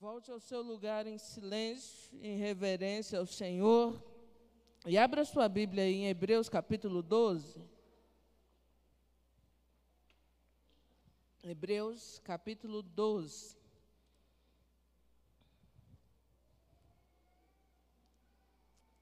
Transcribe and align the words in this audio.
Volte 0.00 0.30
ao 0.30 0.38
seu 0.38 0.62
lugar 0.62 1.08
em 1.08 1.18
silêncio, 1.18 2.16
em 2.22 2.36
reverência 2.36 3.18
ao 3.18 3.26
Senhor. 3.26 4.00
E 4.86 4.96
abra 4.96 5.24
sua 5.24 5.48
Bíblia 5.48 5.82
aí 5.82 5.92
em 5.92 6.06
Hebreus 6.06 6.48
capítulo 6.48 7.02
12. 7.02 7.60
Hebreus 11.42 12.20
capítulo 12.20 12.80
12. 12.80 13.56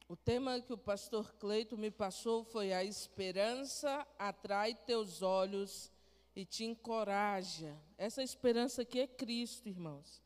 O 0.08 0.16
tema 0.16 0.62
que 0.62 0.72
o 0.72 0.78
pastor 0.78 1.34
Cleito 1.34 1.76
me 1.76 1.90
passou 1.90 2.42
foi 2.42 2.72
a 2.72 2.82
esperança 2.82 4.06
atrai 4.18 4.74
teus 4.74 5.20
olhos 5.20 5.92
e 6.34 6.46
te 6.46 6.64
encoraja. 6.64 7.76
Essa 7.98 8.22
esperança 8.22 8.80
aqui 8.80 9.00
é 9.00 9.06
Cristo, 9.06 9.68
irmãos. 9.68 10.24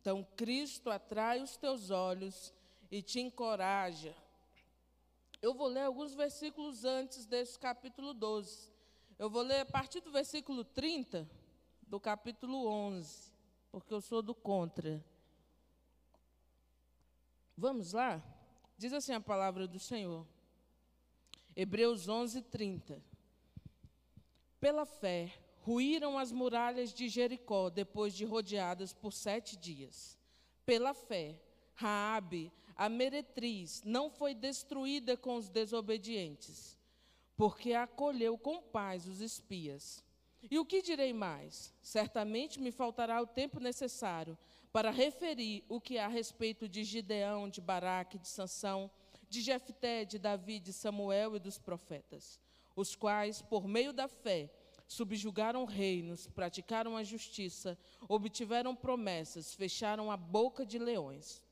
Então, 0.00 0.26
Cristo 0.36 0.90
atrai 0.90 1.42
os 1.42 1.56
teus 1.56 1.90
olhos 1.90 2.54
e 2.90 3.02
te 3.02 3.20
encoraja. 3.20 4.16
Eu 5.42 5.54
vou 5.54 5.68
ler 5.68 5.82
alguns 5.82 6.14
versículos 6.14 6.84
antes 6.84 7.26
desse 7.26 7.58
capítulo 7.58 8.12
12. 8.12 8.70
Eu 9.18 9.28
vou 9.28 9.42
ler 9.42 9.60
a 9.60 9.66
partir 9.66 10.00
do 10.00 10.10
versículo 10.10 10.64
30 10.64 11.28
do 11.86 11.98
capítulo 12.00 12.66
11, 12.66 13.32
porque 13.70 13.92
eu 13.92 14.00
sou 14.00 14.22
do 14.22 14.34
contra. 14.34 15.04
Vamos 17.56 17.92
lá? 17.92 18.22
Diz 18.78 18.92
assim 18.92 19.12
a 19.12 19.20
palavra 19.20 19.66
do 19.66 19.78
Senhor. 19.78 20.26
Hebreus 21.54 22.08
11, 22.08 22.42
30. 22.42 23.02
Pela 24.58 24.86
fé, 24.86 25.32
ruíram 25.60 26.18
as 26.18 26.32
muralhas 26.32 26.92
de 26.92 27.08
Jericó 27.08 27.70
depois 27.70 28.14
de 28.14 28.24
rodeadas 28.24 28.92
por 28.92 29.12
sete 29.12 29.56
dias. 29.56 30.18
Pela 30.64 30.94
fé, 30.94 31.38
Raabe, 31.74 32.52
a 32.76 32.88
meretriz, 32.88 33.82
não 33.84 34.10
foi 34.10 34.34
destruída 34.34 35.16
com 35.16 35.36
os 35.36 35.48
desobedientes, 35.48 36.78
porque 37.36 37.74
acolheu 37.74 38.38
com 38.38 38.62
paz 38.62 39.06
os 39.06 39.20
espias. 39.20 40.04
E 40.50 40.58
o 40.58 40.64
que 40.64 40.80
direi 40.80 41.12
mais? 41.12 41.74
Certamente 41.82 42.58
me 42.58 42.72
faltará 42.72 43.20
o 43.20 43.26
tempo 43.26 43.60
necessário 43.60 44.38
para 44.72 44.90
referir 44.90 45.64
o 45.68 45.80
que 45.80 45.98
há 45.98 46.06
a 46.06 46.08
respeito 46.08 46.68
de 46.68 46.84
Gideão, 46.84 47.48
de 47.48 47.60
Baraque, 47.60 48.18
de 48.18 48.28
Sansão, 48.28 48.90
de 49.28 49.40
Jefté, 49.40 50.04
de 50.04 50.18
Davi, 50.18 50.58
de 50.58 50.72
Samuel 50.72 51.36
e 51.36 51.38
dos 51.38 51.58
profetas, 51.58 52.40
os 52.74 52.94
quais, 52.94 53.42
por 53.42 53.68
meio 53.68 53.92
da 53.92 54.08
fé, 54.08 54.50
subjugaram 54.90 55.64
reinos, 55.66 56.26
praticaram 56.26 56.96
a 56.96 57.04
justiça, 57.04 57.78
obtiveram 58.08 58.74
promessas, 58.74 59.54
fecharam 59.54 60.10
a 60.10 60.16
boca 60.16 60.66
de 60.66 60.80
leões, 60.80 61.44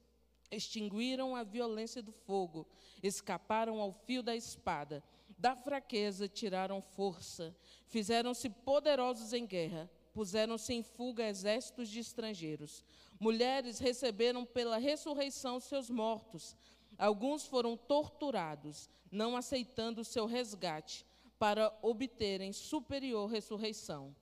extinguiram 0.51 1.37
a 1.37 1.45
violência 1.45 2.03
do 2.03 2.11
fogo, 2.11 2.67
escaparam 3.01 3.81
ao 3.81 3.93
fio 3.93 4.25
da 4.25 4.35
espada, 4.35 5.05
da 5.39 5.55
fraqueza 5.55 6.27
tiraram 6.27 6.83
força, 6.83 7.57
fizeram-se 7.87 8.51
poderosos 8.51 9.33
em 9.33 9.47
guerra, 9.47 9.89
puseram-se 10.13 10.75
em 10.75 10.83
fuga 10.83 11.29
exércitos 11.29 11.89
de 11.89 12.01
estrangeiros. 12.01 12.85
Mulheres 13.21 13.79
receberam 13.79 14.45
pela 14.45 14.79
ressurreição 14.79 15.61
seus 15.61 15.89
mortos. 15.89 16.57
Alguns 16.99 17.47
foram 17.47 17.77
torturados, 17.77 18.91
não 19.13 19.37
aceitando 19.37 20.01
o 20.01 20.05
seu 20.05 20.27
resgate, 20.27 21.07
para 21.39 21.73
obterem 21.83 22.53
superior 22.53 23.31
ressurreição. 23.31 24.15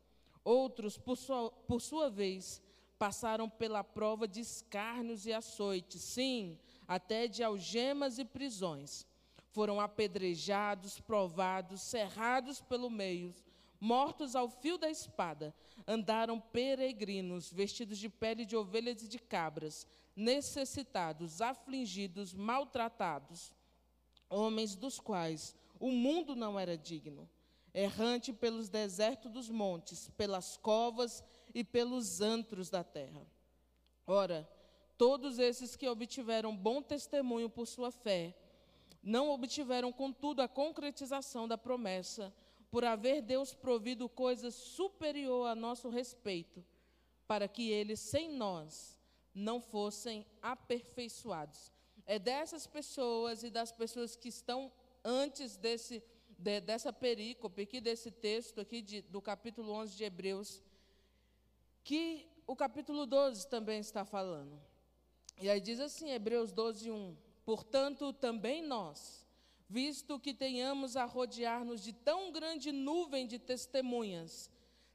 Outros, 0.44 0.96
por 0.96 1.16
sua, 1.16 1.50
por 1.50 1.80
sua 1.80 2.10
vez, 2.10 2.62
passaram 2.98 3.48
pela 3.48 3.82
prova 3.82 4.28
de 4.28 4.40
escárnios 4.40 5.26
e 5.26 5.32
açoites, 5.32 6.00
sim, 6.02 6.58
até 6.86 7.26
de 7.26 7.42
algemas 7.42 8.18
e 8.18 8.24
prisões. 8.24 9.06
Foram 9.50 9.80
apedrejados, 9.80 11.00
provados, 11.00 11.80
cerrados 11.80 12.60
pelo 12.60 12.90
meio, 12.90 13.34
mortos 13.80 14.36
ao 14.36 14.48
fio 14.48 14.76
da 14.78 14.90
espada. 14.90 15.54
Andaram 15.86 16.38
peregrinos, 16.40 17.52
vestidos 17.52 17.98
de 17.98 18.08
pele 18.08 18.44
de 18.44 18.56
ovelhas 18.56 19.02
e 19.02 19.08
de 19.08 19.18
cabras, 19.18 19.86
necessitados, 20.14 21.40
afligidos, 21.40 22.34
maltratados, 22.34 23.52
homens 24.28 24.74
dos 24.74 24.98
quais 25.00 25.54
o 25.78 25.90
mundo 25.90 26.34
não 26.34 26.58
era 26.58 26.76
digno. 26.76 27.28
Errante 27.72 28.32
pelos 28.32 28.68
desertos 28.68 29.30
dos 29.30 29.50
montes, 29.50 30.08
pelas 30.16 30.56
covas 30.56 31.22
e 31.54 31.62
pelos 31.62 32.20
antros 32.20 32.70
da 32.70 32.82
terra. 32.82 33.26
Ora, 34.06 34.48
todos 34.96 35.38
esses 35.38 35.76
que 35.76 35.88
obtiveram 35.88 36.56
bom 36.56 36.80
testemunho 36.80 37.50
por 37.50 37.66
sua 37.66 37.90
fé, 37.90 38.34
não 39.02 39.30
obtiveram, 39.30 39.92
contudo, 39.92 40.40
a 40.40 40.48
concretização 40.48 41.46
da 41.46 41.58
promessa, 41.58 42.34
por 42.70 42.84
haver 42.84 43.22
Deus 43.22 43.54
provido 43.54 44.08
coisa 44.08 44.50
superior 44.50 45.46
a 45.46 45.54
nosso 45.54 45.88
respeito, 45.88 46.64
para 47.26 47.46
que 47.46 47.70
eles, 47.70 48.00
sem 48.00 48.32
nós, 48.32 48.98
não 49.34 49.60
fossem 49.60 50.26
aperfeiçoados. 50.40 51.72
É 52.06 52.18
dessas 52.18 52.66
pessoas 52.66 53.42
e 53.42 53.50
das 53.50 53.70
pessoas 53.70 54.16
que 54.16 54.28
estão 54.28 54.72
antes 55.06 55.56
desse, 55.56 56.02
de, 56.36 56.60
dessa 56.60 56.92
perícope 56.92 57.62
aqui, 57.62 57.80
desse 57.80 58.10
texto 58.10 58.60
aqui 58.60 58.82
de, 58.82 59.02
do 59.02 59.22
capítulo 59.22 59.72
11 59.72 59.96
de 59.96 60.02
Hebreus, 60.02 60.60
que 61.84 62.28
o 62.44 62.56
capítulo 62.56 63.06
12 63.06 63.48
também 63.48 63.78
está 63.78 64.04
falando. 64.04 64.60
E 65.40 65.48
aí 65.48 65.60
diz 65.60 65.78
assim, 65.78 66.10
Hebreus 66.10 66.50
12, 66.50 66.90
1. 66.90 67.16
Portanto, 67.44 68.12
também 68.12 68.62
nós, 68.62 69.24
visto 69.68 70.18
que 70.18 70.34
tenhamos 70.34 70.96
a 70.96 71.04
rodear-nos 71.04 71.84
de 71.84 71.92
tão 71.92 72.32
grande 72.32 72.72
nuvem 72.72 73.28
de 73.28 73.38
testemunhas, 73.38 74.50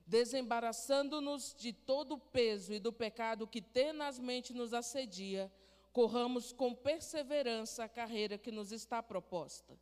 desembaraçando-nos 0.05 1.55
de 1.57 1.71
todo 1.71 2.15
o 2.15 2.19
peso 2.19 2.73
e 2.73 2.79
do 2.79 2.91
pecado 2.91 3.47
que 3.47 3.61
tenazmente 3.61 4.53
nos 4.53 4.73
assedia, 4.73 5.49
corramos 5.93 6.51
com 6.51 6.75
perseverança 6.75 7.85
a 7.85 7.89
carreira 7.89 8.37
que 8.37 8.51
nos 8.51 8.73
está 8.73 9.01
proposta 9.01 9.79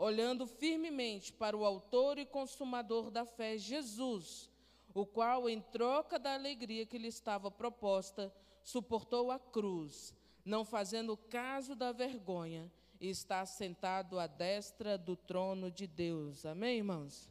olhando 0.00 0.46
firmemente 0.46 1.30
para 1.30 1.54
o 1.54 1.62
Autor 1.62 2.18
e 2.18 2.24
Consumador 2.24 3.10
da 3.10 3.26
fé, 3.26 3.58
Jesus, 3.58 4.50
o 4.94 5.04
qual, 5.04 5.46
em 5.46 5.60
troca 5.60 6.18
da 6.18 6.32
alegria 6.32 6.86
que 6.86 6.96
lhe 6.96 7.08
estava 7.08 7.50
proposta, 7.50 8.32
suportou 8.64 9.30
a 9.30 9.38
cruz, 9.38 10.14
não 10.42 10.64
fazendo 10.64 11.18
caso 11.18 11.74
da 11.74 11.92
vergonha, 11.92 12.72
e 12.98 13.08
está 13.08 13.44
sentado 13.44 14.18
à 14.18 14.26
destra 14.26 14.96
do 14.96 15.14
trono 15.14 15.70
de 15.70 15.86
Deus. 15.86 16.46
Amém, 16.46 16.78
irmãos? 16.78 17.30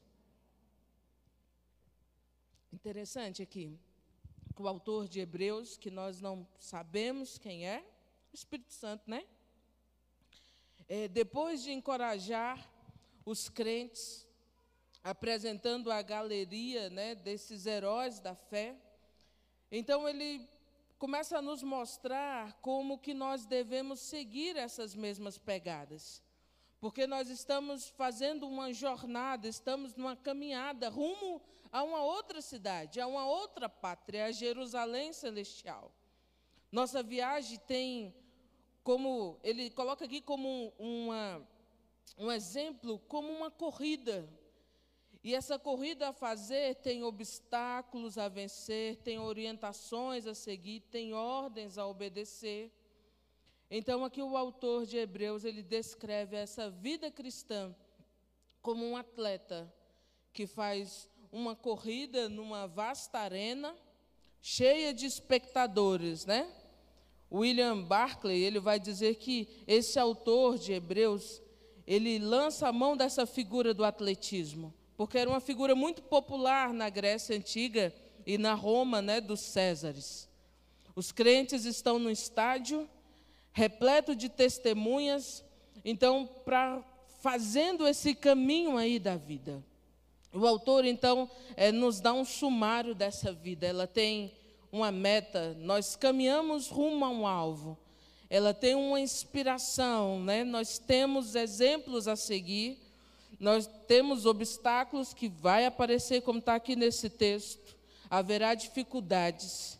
Interessante 2.71 3.41
aqui, 3.41 3.75
que 4.55 4.61
o 4.61 4.67
autor 4.67 5.07
de 5.07 5.19
Hebreus, 5.19 5.75
que 5.75 5.89
nós 5.89 6.21
não 6.21 6.47
sabemos 6.59 7.39
quem 7.39 7.67
é, 7.67 7.83
o 8.31 8.35
Espírito 8.35 8.73
Santo, 8.73 9.09
né? 9.09 9.25
É, 10.89 11.07
depois 11.07 11.61
de 11.61 11.71
encorajar 11.71 12.67
os 13.23 13.47
crentes, 13.47 14.27
apresentando 15.03 15.91
a 15.91 16.01
galeria 16.01 16.89
né, 16.89 17.13
desses 17.13 17.67
heróis 17.67 18.19
da 18.19 18.33
fé, 18.33 18.75
então 19.71 20.09
ele 20.09 20.49
começa 20.97 21.37
a 21.37 21.41
nos 21.41 21.61
mostrar 21.61 22.53
como 22.61 22.97
que 22.97 23.13
nós 23.13 23.45
devemos 23.45 23.99
seguir 23.99 24.57
essas 24.57 24.95
mesmas 24.95 25.37
pegadas. 25.37 26.23
Porque 26.79 27.05
nós 27.05 27.29
estamos 27.29 27.87
fazendo 27.89 28.47
uma 28.47 28.73
jornada, 28.73 29.47
estamos 29.47 29.95
numa 29.95 30.15
caminhada 30.15 30.89
rumo 30.89 31.41
a 31.71 31.83
uma 31.83 32.01
outra 32.01 32.41
cidade, 32.41 32.99
a 32.99 33.05
uma 33.05 33.25
outra 33.25 33.69
pátria, 33.69 34.25
a 34.25 34.31
Jerusalém 34.31 35.13
celestial. 35.13 35.93
Nossa 36.71 37.03
viagem 37.03 37.59
tem 37.59 38.15
como 38.83 39.39
ele 39.43 39.69
coloca 39.69 40.05
aqui 40.05 40.21
como 40.21 40.73
uma, 40.77 41.47
um 42.17 42.31
exemplo, 42.31 42.99
como 43.07 43.31
uma 43.31 43.51
corrida. 43.51 44.27
E 45.23 45.35
essa 45.35 45.59
corrida 45.59 46.09
a 46.09 46.13
fazer 46.13 46.75
tem 46.75 47.03
obstáculos 47.03 48.17
a 48.17 48.29
vencer, 48.29 48.95
tem 48.97 49.19
orientações 49.19 50.25
a 50.25 50.33
seguir, 50.33 50.79
tem 50.91 51.13
ordens 51.13 51.77
a 51.77 51.85
obedecer. 51.85 52.71
Então 53.69 54.03
aqui 54.05 54.21
o 54.21 54.37
autor 54.37 54.85
de 54.85 54.97
Hebreus, 54.97 55.43
ele 55.43 55.61
descreve 55.61 56.37
essa 56.37 56.69
vida 56.69 57.11
cristã 57.11 57.75
como 58.61 58.85
um 58.85 58.97
atleta 58.97 59.71
que 60.33 60.47
faz 60.47 61.09
uma 61.31 61.55
corrida 61.55 62.29
numa 62.29 62.65
vasta 62.67 63.19
arena, 63.19 63.75
cheia 64.41 64.93
de 64.93 65.05
espectadores, 65.05 66.25
né? 66.25 66.51
William 67.31 67.81
Barclay, 67.83 68.41
ele 68.41 68.59
vai 68.59 68.79
dizer 68.79 69.15
que 69.15 69.47
esse 69.67 69.99
autor 69.99 70.57
de 70.57 70.73
Hebreus, 70.73 71.41
ele 71.85 72.17
lança 72.19 72.67
a 72.67 72.73
mão 72.73 72.97
dessa 72.97 73.25
figura 73.25 73.73
do 73.73 73.83
atletismo, 73.83 74.73
porque 74.97 75.17
era 75.17 75.29
uma 75.29 75.39
figura 75.39 75.75
muito 75.75 76.01
popular 76.01 76.73
na 76.73 76.89
Grécia 76.89 77.35
antiga 77.35 77.93
e 78.25 78.37
na 78.37 78.53
Roma, 78.53 79.01
né, 79.01 79.21
dos 79.21 79.41
Césares. 79.41 80.27
Os 80.95 81.11
crentes 81.11 81.65
estão 81.65 81.99
no 81.99 82.09
estádio 82.09 82.89
repleto 83.51 84.15
de 84.15 84.29
testemunhas, 84.29 85.43
então 85.83 86.27
para 86.45 86.83
fazendo 87.21 87.87
esse 87.87 88.15
caminho 88.15 88.77
aí 88.77 88.99
da 88.99 89.15
vida. 89.15 89.63
O 90.33 90.45
autor 90.45 90.85
então 90.85 91.29
é, 91.55 91.71
nos 91.71 91.99
dá 91.99 92.13
um 92.13 92.23
sumário 92.23 92.93
dessa 92.93 93.33
vida. 93.33 93.65
Ela 93.65 93.87
tem 93.87 94.31
uma 94.71 94.91
meta, 94.91 95.55
nós 95.59 95.95
caminhamos 95.95 96.67
rumo 96.67 97.03
a 97.05 97.09
um 97.09 97.25
alvo. 97.25 97.77
Ela 98.29 98.53
tem 98.53 98.75
uma 98.75 98.99
inspiração, 98.99 100.21
né? 100.21 100.43
Nós 100.43 100.77
temos 100.77 101.35
exemplos 101.35 102.07
a 102.07 102.15
seguir. 102.15 102.77
Nós 103.39 103.67
temos 103.87 104.25
obstáculos 104.25 105.13
que 105.13 105.27
vai 105.27 105.65
aparecer, 105.65 106.21
como 106.21 106.39
está 106.39 106.55
aqui 106.55 106.75
nesse 106.75 107.09
texto. 107.09 107.75
Haverá 108.09 108.53
dificuldades. 108.53 109.79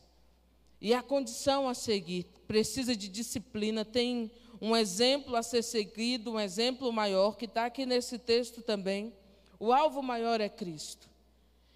E 0.82 0.94
a 0.94 1.04
condição 1.04 1.68
a 1.68 1.74
seguir 1.74 2.26
precisa 2.48 2.96
de 2.96 3.08
disciplina, 3.08 3.86
tem 3.86 4.32
um 4.62 4.76
exemplo 4.76 5.36
a 5.36 5.44
ser 5.44 5.62
seguido, 5.62 6.32
um 6.32 6.40
exemplo 6.40 6.92
maior, 6.92 7.38
que 7.38 7.46
está 7.46 7.66
aqui 7.66 7.86
nesse 7.86 8.18
texto 8.18 8.62
também. 8.62 9.14
O 9.60 9.72
alvo 9.72 10.02
maior 10.02 10.42
é 10.42 10.50
Cristo. 10.50 11.08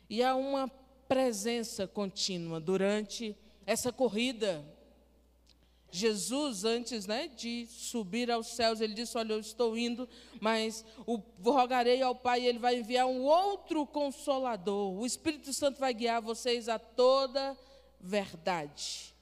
E 0.09 0.23
há 0.23 0.35
uma 0.35 0.71
presença 1.13 1.85
contínua 1.85 2.59
durante 2.59 3.37
essa 3.67 3.91
corrida. 3.91 4.65
Jesus, 5.91 6.63
antes 6.63 7.05
né, 7.05 7.27
de 7.27 7.67
subir 7.67 8.31
aos 8.31 8.47
céus, 8.47 8.81
ele 8.81 8.95
disse: 8.95 9.15
Olha, 9.15 9.33
eu 9.33 9.39
estou 9.39 9.77
indo, 9.77 10.09
mas 10.41 10.83
o, 11.05 11.21
rogarei 11.43 12.01
ao 12.01 12.15
Pai 12.15 12.41
e 12.41 12.47
ele 12.47 12.57
vai 12.57 12.79
enviar 12.79 13.05
um 13.05 13.21
outro 13.21 13.85
consolador. 13.85 14.91
O 14.91 15.05
Espírito 15.05 15.53
Santo 15.53 15.79
vai 15.79 15.93
guiar 15.93 16.19
vocês 16.19 16.67
a 16.67 16.79
toda 16.79 17.55
verdade. 18.01 19.13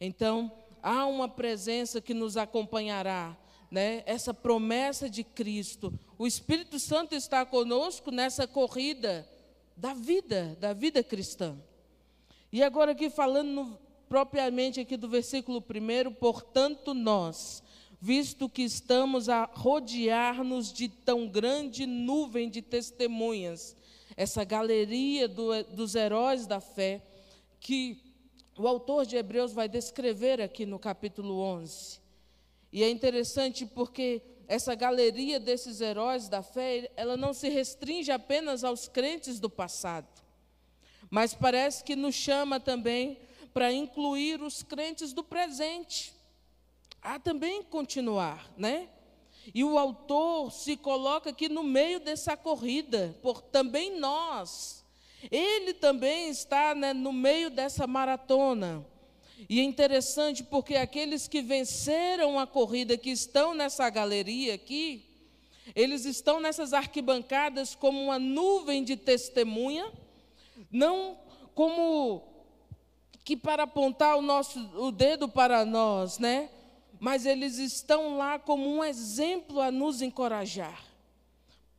Então, 0.00 0.50
há 0.82 1.04
uma 1.04 1.28
presença 1.28 2.00
que 2.00 2.14
nos 2.14 2.38
acompanhará, 2.38 3.36
né? 3.70 4.02
essa 4.06 4.32
promessa 4.32 5.10
de 5.10 5.22
Cristo. 5.22 5.92
O 6.16 6.26
Espírito 6.26 6.78
Santo 6.78 7.14
está 7.14 7.44
conosco 7.44 8.10
nessa 8.10 8.46
corrida 8.46 9.28
da 9.76 9.92
vida, 9.94 10.56
da 10.60 10.72
vida 10.72 11.02
cristã. 11.02 11.56
E 12.52 12.62
agora 12.62 12.92
aqui 12.92 13.10
falando 13.10 13.48
no, 13.48 13.78
propriamente 14.08 14.80
aqui 14.80 14.96
do 14.96 15.08
versículo 15.08 15.58
1, 15.58 16.14
portanto 16.14 16.94
nós, 16.94 17.62
visto 18.00 18.48
que 18.48 18.62
estamos 18.62 19.28
a 19.28 19.44
rodear-nos 19.44 20.72
de 20.72 20.88
tão 20.88 21.26
grande 21.28 21.86
nuvem 21.86 22.48
de 22.48 22.62
testemunhas, 22.62 23.74
essa 24.16 24.44
galeria 24.44 25.26
do, 25.26 25.64
dos 25.64 25.94
heróis 25.94 26.46
da 26.46 26.60
fé, 26.60 27.02
que 27.58 27.98
o 28.56 28.68
autor 28.68 29.04
de 29.04 29.16
Hebreus 29.16 29.52
vai 29.52 29.68
descrever 29.68 30.40
aqui 30.40 30.64
no 30.64 30.78
capítulo 30.78 31.40
11. 31.40 32.00
E 32.72 32.82
é 32.84 32.90
interessante 32.90 33.66
porque 33.66 34.22
essa 34.48 34.74
galeria 34.74 35.40
desses 35.40 35.80
heróis 35.80 36.28
da 36.28 36.42
fé, 36.42 36.90
ela 36.96 37.16
não 37.16 37.32
se 37.32 37.48
restringe 37.48 38.10
apenas 38.10 38.64
aos 38.64 38.88
crentes 38.88 39.40
do 39.40 39.50
passado, 39.50 40.08
mas 41.10 41.34
parece 41.34 41.84
que 41.84 41.96
nos 41.96 42.14
chama 42.14 42.58
também 42.58 43.18
para 43.52 43.72
incluir 43.72 44.42
os 44.42 44.62
crentes 44.62 45.12
do 45.12 45.22
presente. 45.22 46.12
Há 47.00 47.18
também 47.18 47.62
continuar, 47.62 48.50
né? 48.56 48.88
E 49.54 49.62
o 49.62 49.78
autor 49.78 50.50
se 50.50 50.76
coloca 50.76 51.30
aqui 51.30 51.48
no 51.48 51.62
meio 51.62 52.00
dessa 52.00 52.36
corrida, 52.36 53.16
por 53.22 53.42
também 53.42 53.98
nós. 53.98 54.84
Ele 55.30 55.74
também 55.74 56.28
está 56.30 56.74
né, 56.74 56.92
no 56.92 57.12
meio 57.12 57.50
dessa 57.50 57.86
maratona. 57.86 58.84
E 59.48 59.60
é 59.60 59.62
interessante 59.62 60.42
porque 60.42 60.76
aqueles 60.76 61.28
que 61.28 61.42
venceram 61.42 62.38
a 62.38 62.46
corrida, 62.46 62.96
que 62.96 63.10
estão 63.10 63.54
nessa 63.54 63.88
galeria 63.90 64.54
aqui, 64.54 65.04
eles 65.74 66.04
estão 66.04 66.40
nessas 66.40 66.72
arquibancadas 66.72 67.74
como 67.74 68.00
uma 68.00 68.18
nuvem 68.18 68.84
de 68.84 68.96
testemunha, 68.96 69.90
não 70.70 71.18
como 71.54 72.22
que 73.24 73.36
para 73.36 73.62
apontar 73.62 74.16
o 74.16 74.22
nosso 74.22 74.58
o 74.76 74.92
dedo 74.92 75.28
para 75.28 75.64
nós, 75.64 76.18
né? 76.18 76.50
Mas 77.00 77.26
eles 77.26 77.58
estão 77.58 78.16
lá 78.16 78.38
como 78.38 78.68
um 78.68 78.84
exemplo 78.84 79.60
a 79.60 79.70
nos 79.70 80.02
encorajar, 80.02 80.84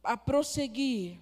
a 0.03 0.17
prosseguir. 0.17 1.19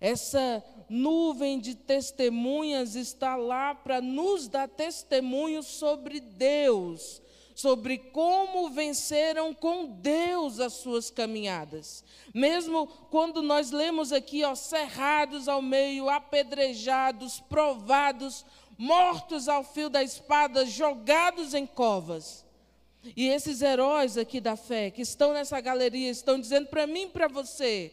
Essa 0.00 0.62
nuvem 0.88 1.58
de 1.58 1.74
testemunhas 1.74 2.94
está 2.94 3.36
lá 3.36 3.74
para 3.74 4.00
nos 4.00 4.48
dar 4.48 4.68
testemunho 4.68 5.62
sobre 5.62 6.20
Deus, 6.20 7.20
sobre 7.54 7.98
como 7.98 8.70
venceram 8.70 9.54
com 9.54 9.86
Deus 9.86 10.60
as 10.60 10.74
suas 10.74 11.10
caminhadas. 11.10 12.04
Mesmo 12.34 12.86
quando 13.10 13.42
nós 13.42 13.70
lemos 13.70 14.12
aqui, 14.12 14.44
ó, 14.44 14.54
cerrados 14.54 15.48
ao 15.48 15.62
meio, 15.62 16.08
apedrejados, 16.08 17.40
provados, 17.40 18.44
mortos 18.78 19.48
ao 19.48 19.64
fio 19.64 19.88
da 19.88 20.02
espada, 20.02 20.66
jogados 20.66 21.54
em 21.54 21.66
covas. 21.66 22.44
E 23.16 23.28
esses 23.28 23.62
heróis 23.62 24.18
aqui 24.18 24.40
da 24.40 24.56
fé, 24.56 24.90
que 24.90 25.02
estão 25.02 25.32
nessa 25.32 25.60
galeria, 25.60 26.10
estão 26.10 26.40
dizendo 26.40 26.68
para 26.68 26.86
mim 26.86 27.02
e 27.02 27.08
para 27.08 27.28
você: 27.28 27.92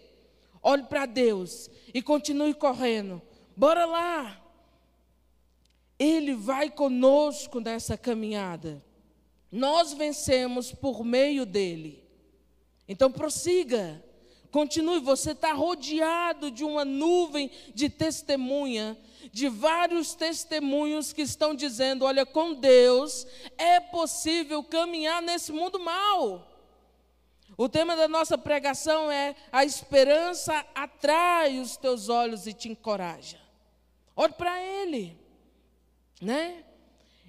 olhe 0.64 0.84
para 0.84 1.06
Deus 1.06 1.70
e 1.94 2.02
continue 2.02 2.54
correndo. 2.54 3.22
Bora 3.56 3.86
lá. 3.86 4.42
Ele 6.00 6.34
vai 6.34 6.72
conosco 6.72 7.60
nessa 7.60 7.98
caminhada. 7.98 8.84
Nós 9.52 9.94
vencemos 9.94 10.72
por 10.72 11.04
meio 11.04 11.46
dele. 11.46 12.04
Então 12.88 13.12
prossiga. 13.12 14.04
Continue, 14.50 15.00
você 15.00 15.32
está 15.32 15.52
rodeado 15.52 16.52
de 16.52 16.64
uma 16.64 16.86
nuvem 16.86 17.50
de 17.74 17.90
testemunha, 17.90 18.96
de 19.32 19.50
vários 19.50 20.14
testemunhos 20.14 21.12
que 21.12 21.24
estão 21.24 21.56
dizendo: 21.56 22.06
olha, 22.06 22.24
com 22.24 22.54
Deus 22.54 23.26
é 23.58 23.80
possível 23.80 24.64
caminhar 24.64 25.22
nesse 25.24 25.52
mundo 25.52 25.80
mal. 25.80 26.53
O 27.58 27.70
tema 27.70 27.96
da 27.96 28.08
nossa 28.08 28.38
pregação 28.38 29.12
é: 29.12 29.36
a 29.52 29.64
esperança 29.64 30.66
atrai 30.74 31.60
os 31.60 31.78
teus 31.78 32.10
olhos 32.10 32.48
e 32.48 32.54
te 32.54 32.70
encoraja. 32.70 33.40
Olhe 34.16 34.34
para 34.34 34.62
Ele, 34.62 35.18
né? 36.22 36.64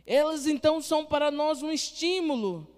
Elas 0.07 0.47
então 0.47 0.81
são 0.81 1.05
para 1.05 1.31
nós 1.31 1.63
um 1.63 1.71
estímulo. 1.71 2.71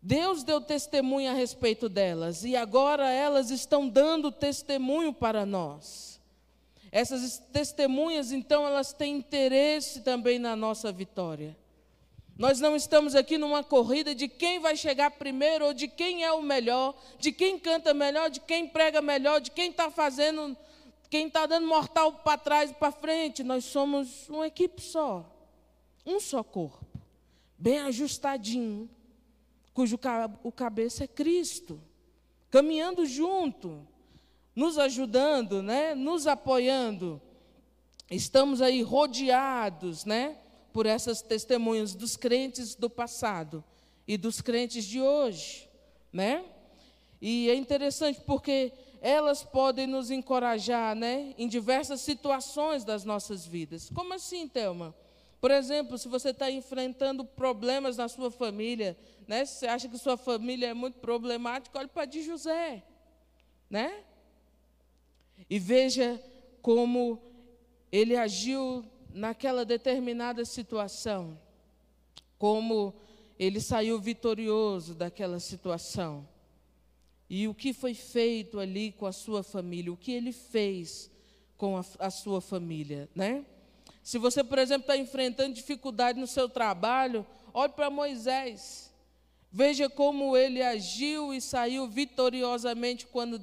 Deus 0.00 0.42
deu 0.42 0.60
testemunho 0.60 1.30
a 1.30 1.34
respeito 1.34 1.88
delas 1.88 2.44
e 2.44 2.56
agora 2.56 3.10
elas 3.10 3.50
estão 3.50 3.88
dando 3.88 4.30
testemunho 4.30 5.12
para 5.12 5.44
nós. 5.44 6.18
Essas 6.90 7.38
testemunhas, 7.52 8.32
então, 8.32 8.66
elas 8.66 8.92
têm 8.92 9.16
interesse 9.16 10.00
também 10.00 10.38
na 10.38 10.56
nossa 10.56 10.90
vitória. 10.90 11.56
Nós 12.38 12.60
não 12.60 12.76
estamos 12.76 13.16
aqui 13.16 13.36
numa 13.36 13.64
corrida 13.64 14.14
de 14.14 14.28
quem 14.28 14.60
vai 14.60 14.76
chegar 14.76 15.10
primeiro, 15.10 15.64
ou 15.66 15.74
de 15.74 15.88
quem 15.88 16.22
é 16.22 16.30
o 16.30 16.40
melhor, 16.40 16.96
de 17.18 17.32
quem 17.32 17.58
canta 17.58 17.92
melhor, 17.92 18.30
de 18.30 18.38
quem 18.38 18.68
prega 18.68 19.02
melhor, 19.02 19.40
de 19.40 19.50
quem 19.50 19.70
está 19.70 19.90
fazendo, 19.90 20.56
quem 21.10 21.26
está 21.26 21.46
dando 21.46 21.66
mortal 21.66 22.12
para 22.12 22.38
trás 22.38 22.70
e 22.70 22.74
para 22.74 22.92
frente. 22.92 23.42
Nós 23.42 23.64
somos 23.64 24.28
uma 24.28 24.46
equipe 24.46 24.80
só, 24.80 25.28
um 26.06 26.20
só 26.20 26.44
corpo, 26.44 26.86
bem 27.58 27.80
ajustadinho, 27.80 28.88
cujo 29.74 29.98
o 30.44 30.52
cabeça 30.52 31.02
é 31.02 31.08
Cristo, 31.08 31.82
caminhando 32.52 33.04
junto, 33.04 33.84
nos 34.54 34.78
ajudando, 34.78 35.60
né? 35.60 35.92
nos 35.92 36.28
apoiando. 36.28 37.20
Estamos 38.08 38.62
aí 38.62 38.80
rodeados, 38.80 40.04
né? 40.04 40.38
Por 40.78 40.86
essas 40.86 41.20
testemunhas 41.20 41.92
dos 41.92 42.16
crentes 42.16 42.76
do 42.76 42.88
passado 42.88 43.64
e 44.06 44.16
dos 44.16 44.40
crentes 44.40 44.84
de 44.84 45.00
hoje, 45.00 45.68
né? 46.12 46.44
E 47.20 47.50
é 47.50 47.56
interessante 47.56 48.20
porque 48.20 48.72
elas 49.00 49.42
podem 49.42 49.88
nos 49.88 50.08
encorajar, 50.08 50.94
né, 50.94 51.34
em 51.36 51.48
diversas 51.48 52.00
situações 52.02 52.84
das 52.84 53.04
nossas 53.04 53.44
vidas. 53.44 53.90
Como 53.92 54.14
assim, 54.14 54.46
Thelma? 54.46 54.94
Por 55.40 55.50
exemplo, 55.50 55.98
se 55.98 56.06
você 56.06 56.30
está 56.30 56.48
enfrentando 56.48 57.24
problemas 57.24 57.96
na 57.96 58.06
sua 58.06 58.30
família, 58.30 58.96
né, 59.26 59.44
se 59.44 59.56
você 59.58 59.66
acha 59.66 59.88
que 59.88 59.98
sua 59.98 60.16
família 60.16 60.68
é 60.68 60.74
muito 60.74 61.00
problemática, 61.00 61.76
olhe 61.76 61.88
para 61.88 62.04
de 62.04 62.22
José, 62.22 62.84
né? 63.68 64.04
E 65.50 65.58
veja 65.58 66.22
como 66.62 67.20
ele 67.90 68.16
agiu 68.16 68.84
naquela 69.12 69.64
determinada 69.64 70.44
situação, 70.44 71.38
como 72.38 72.94
ele 73.38 73.60
saiu 73.60 74.00
vitorioso 74.00 74.94
daquela 74.94 75.40
situação. 75.40 76.28
E 77.30 77.46
o 77.46 77.54
que 77.54 77.72
foi 77.72 77.94
feito 77.94 78.58
ali 78.58 78.92
com 78.92 79.06
a 79.06 79.12
sua 79.12 79.42
família, 79.42 79.92
o 79.92 79.96
que 79.96 80.12
ele 80.12 80.32
fez 80.32 81.10
com 81.56 81.76
a, 81.76 81.84
a 81.98 82.10
sua 82.10 82.40
família, 82.40 83.08
né? 83.14 83.44
Se 84.02 84.16
você, 84.16 84.42
por 84.42 84.58
exemplo, 84.58 84.82
está 84.82 84.96
enfrentando 84.96 85.54
dificuldade 85.54 86.18
no 86.18 86.26
seu 86.26 86.48
trabalho, 86.48 87.26
olhe 87.52 87.72
para 87.72 87.90
Moisés. 87.90 88.90
Veja 89.52 89.88
como 89.88 90.36
ele 90.36 90.62
agiu 90.62 91.34
e 91.34 91.40
saiu 91.40 91.86
vitoriosamente 91.86 93.06
quando 93.06 93.38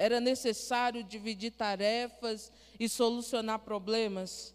era 0.00 0.18
necessário 0.18 1.04
dividir 1.04 1.50
tarefas 1.50 2.50
e 2.78 2.88
solucionar 2.88 3.58
problemas. 3.58 4.54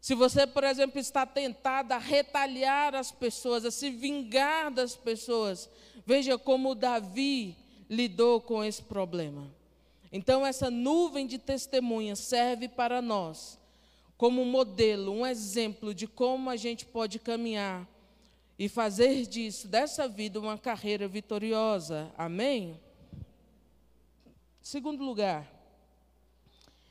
Se 0.00 0.12
você, 0.12 0.44
por 0.44 0.64
exemplo, 0.64 0.98
está 0.98 1.24
tentado 1.24 1.92
a 1.92 1.98
retaliar 1.98 2.92
as 2.92 3.12
pessoas, 3.12 3.64
a 3.64 3.70
se 3.70 3.90
vingar 3.90 4.72
das 4.72 4.96
pessoas, 4.96 5.70
veja 6.04 6.36
como 6.36 6.74
Davi 6.74 7.56
lidou 7.88 8.40
com 8.40 8.64
esse 8.64 8.82
problema. 8.82 9.48
Então, 10.10 10.44
essa 10.44 10.68
nuvem 10.68 11.28
de 11.28 11.38
testemunhas 11.38 12.18
serve 12.18 12.66
para 12.66 13.00
nós 13.00 13.60
como 14.16 14.44
modelo, 14.44 15.12
um 15.12 15.24
exemplo 15.24 15.94
de 15.94 16.08
como 16.08 16.50
a 16.50 16.56
gente 16.56 16.84
pode 16.84 17.20
caminhar 17.20 17.86
e 18.58 18.68
fazer 18.68 19.26
disso, 19.26 19.68
dessa 19.68 20.08
vida, 20.08 20.40
uma 20.40 20.58
carreira 20.58 21.06
vitoriosa. 21.06 22.10
Amém? 22.18 22.80
Segundo 24.66 25.04
lugar, 25.04 25.48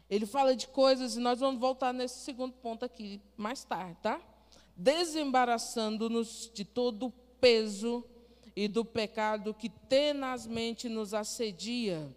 ele 0.09 0.25
fala 0.25 0.55
de 0.55 0.65
coisas, 0.65 1.17
e 1.17 1.19
nós 1.19 1.41
vamos 1.41 1.59
voltar 1.59 1.93
nesse 1.93 2.19
segundo 2.19 2.53
ponto 2.53 2.85
aqui 2.85 3.19
mais 3.35 3.65
tarde, 3.65 3.97
tá? 4.01 4.21
Desembaraçando-nos 4.77 6.49
de 6.53 6.63
todo 6.63 7.07
o 7.07 7.11
peso 7.41 8.01
e 8.55 8.69
do 8.69 8.85
pecado 8.85 9.53
que 9.53 9.67
tenazmente 9.67 10.87
nos 10.87 11.13
assedia. 11.13 12.09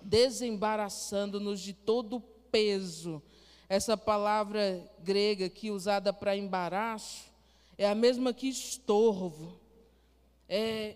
Desembaraçando-nos 0.00 1.60
de 1.60 1.72
todo 1.72 2.18
o 2.18 2.20
peso. 2.20 3.20
Essa 3.68 3.96
palavra 3.96 4.88
grega 5.00 5.46
aqui 5.46 5.72
usada 5.72 6.12
para 6.12 6.36
embaraço 6.36 7.24
é 7.76 7.88
a 7.88 7.96
mesma 7.96 8.32
que 8.32 8.46
estorvo. 8.48 9.58
É 10.48 10.94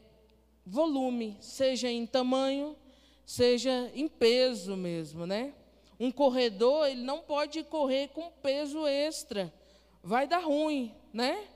volume, 0.65 1.37
seja 1.41 1.91
em 1.91 2.07
tamanho, 2.07 2.77
seja 3.25 3.91
em 3.95 4.09
peso 4.09 4.77
mesmo, 4.77 5.27
né? 5.27 5.55
Um 5.99 6.11
corredor, 6.11 6.89
ele 6.89 7.03
não 7.03 7.21
pode 7.21 7.63
correr 7.65 8.09
com 8.09 8.31
peso 8.43 8.87
extra. 8.87 9.53
Vai 10.03 10.27
dar 10.27 10.41
ruim, 10.41 10.95
né? 11.13 11.47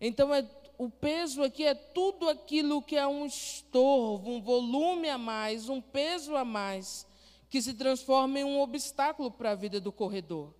Então, 0.00 0.34
é, 0.34 0.46
o 0.76 0.90
peso 0.90 1.42
aqui 1.42 1.64
é 1.64 1.74
tudo 1.74 2.28
aquilo 2.28 2.82
que 2.82 2.96
é 2.96 3.06
um 3.06 3.26
estorvo, 3.26 4.30
um 4.30 4.40
volume 4.40 5.08
a 5.08 5.18
mais, 5.18 5.68
um 5.68 5.80
peso 5.80 6.36
a 6.36 6.44
mais, 6.44 7.06
que 7.48 7.60
se 7.60 7.74
transforma 7.74 8.38
em 8.38 8.44
um 8.44 8.60
obstáculo 8.60 9.30
para 9.30 9.52
a 9.52 9.54
vida 9.54 9.80
do 9.80 9.90
corredor. 9.90 10.54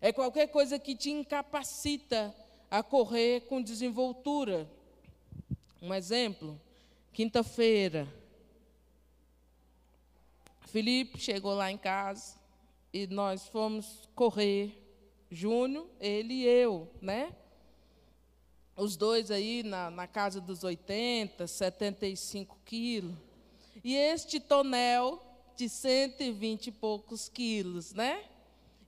É 0.00 0.12
qualquer 0.12 0.48
coisa 0.48 0.78
que 0.78 0.94
te 0.94 1.10
incapacita 1.10 2.34
a 2.70 2.82
correr 2.82 3.42
com 3.42 3.62
desenvoltura. 3.62 4.68
Um 5.80 5.94
exemplo, 5.94 6.60
quinta-feira, 7.12 8.06
Felipe 10.68 11.18
chegou 11.18 11.54
lá 11.54 11.72
em 11.72 11.78
casa, 11.78 12.38
e 12.92 13.06
nós 13.06 13.48
fomos 13.48 14.08
correr, 14.14 14.76
Júnior, 15.30 15.86
ele 15.98 16.34
e 16.34 16.44
eu, 16.44 16.90
né? 17.00 17.34
Os 18.76 18.96
dois 18.96 19.30
aí 19.30 19.62
na, 19.62 19.90
na 19.90 20.06
casa 20.06 20.40
dos 20.40 20.64
80, 20.64 21.46
75 21.46 22.58
quilos. 22.64 23.16
E 23.82 23.96
este 23.96 24.38
tonel 24.38 25.22
de 25.56 25.68
120 25.68 26.66
e 26.66 26.72
poucos 26.72 27.28
quilos, 27.28 27.94
né? 27.94 28.24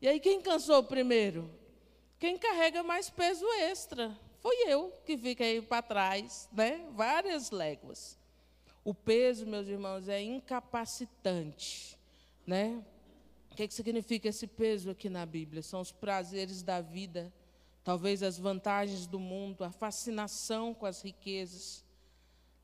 E 0.02 0.08
aí 0.08 0.20
quem 0.20 0.40
cansou 0.40 0.82
primeiro? 0.82 1.50
Quem 2.18 2.36
carrega 2.36 2.82
mais 2.82 3.08
peso 3.08 3.46
extra? 3.58 4.16
Foi 4.40 4.54
eu 4.68 4.92
que 5.06 5.16
fiquei 5.16 5.62
para 5.62 5.82
trás, 5.82 6.48
né? 6.52 6.86
Várias 6.92 7.50
léguas. 7.50 8.19
O 8.90 8.94
peso, 8.94 9.46
meus 9.46 9.68
irmãos, 9.68 10.08
é 10.08 10.20
incapacitante, 10.20 11.96
né? 12.44 12.84
O 13.48 13.54
que, 13.54 13.68
que 13.68 13.72
significa 13.72 14.28
esse 14.28 14.48
peso 14.48 14.90
aqui 14.90 15.08
na 15.08 15.24
Bíblia? 15.24 15.62
São 15.62 15.80
os 15.80 15.92
prazeres 15.92 16.60
da 16.60 16.80
vida, 16.80 17.32
talvez 17.84 18.20
as 18.20 18.36
vantagens 18.36 19.06
do 19.06 19.20
mundo, 19.20 19.62
a 19.62 19.70
fascinação 19.70 20.74
com 20.74 20.86
as 20.86 21.02
riquezas. 21.02 21.84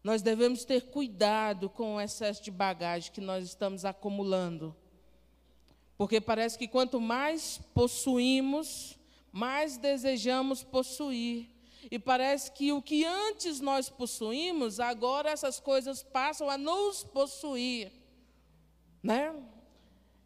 Nós 0.03 0.21
devemos 0.21 0.65
ter 0.65 0.91
cuidado 0.91 1.71
com 1.71 1.95
o 1.95 2.01
excesso 2.01 2.43
de 2.43 2.51
bagagem 2.51 3.13
que 3.13 3.21
nós 3.21 3.45
estamos 3.45 3.85
acumulando. 3.85 4.75
Porque 5.97 6.21
parece 6.21 6.59
que 6.59 6.67
quanto 6.67 7.01
mais 7.01 7.61
possuímos, 7.73 8.99
mais 9.31 9.79
desejamos 9.79 10.65
possuir. 10.65 11.56
E 11.91 11.99
parece 11.99 12.51
que 12.51 12.73
o 12.73 12.83
que 12.83 13.05
antes 13.05 13.61
nós 13.61 13.89
possuímos, 13.89 14.81
agora 14.81 15.31
essas 15.31 15.61
coisas 15.61 16.03
passam 16.03 16.51
a 16.51 16.59
nos 16.59 17.05
possuir. 17.05 17.93
Né? 19.03 19.35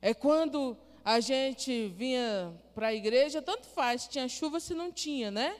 É 0.00 0.14
quando 0.14 0.76
a 1.05 1.21
gente 1.21 1.88
vinha 1.88 2.55
para 2.75 2.88
a 2.88 2.95
igreja, 2.95 3.43
tanto 3.43 3.67
faz, 3.67 4.07
tinha 4.07 4.29
chuva 4.29 4.61
se 4.61 4.75
não 4.75 4.90
tinha, 4.93 5.31
né? 5.31 5.59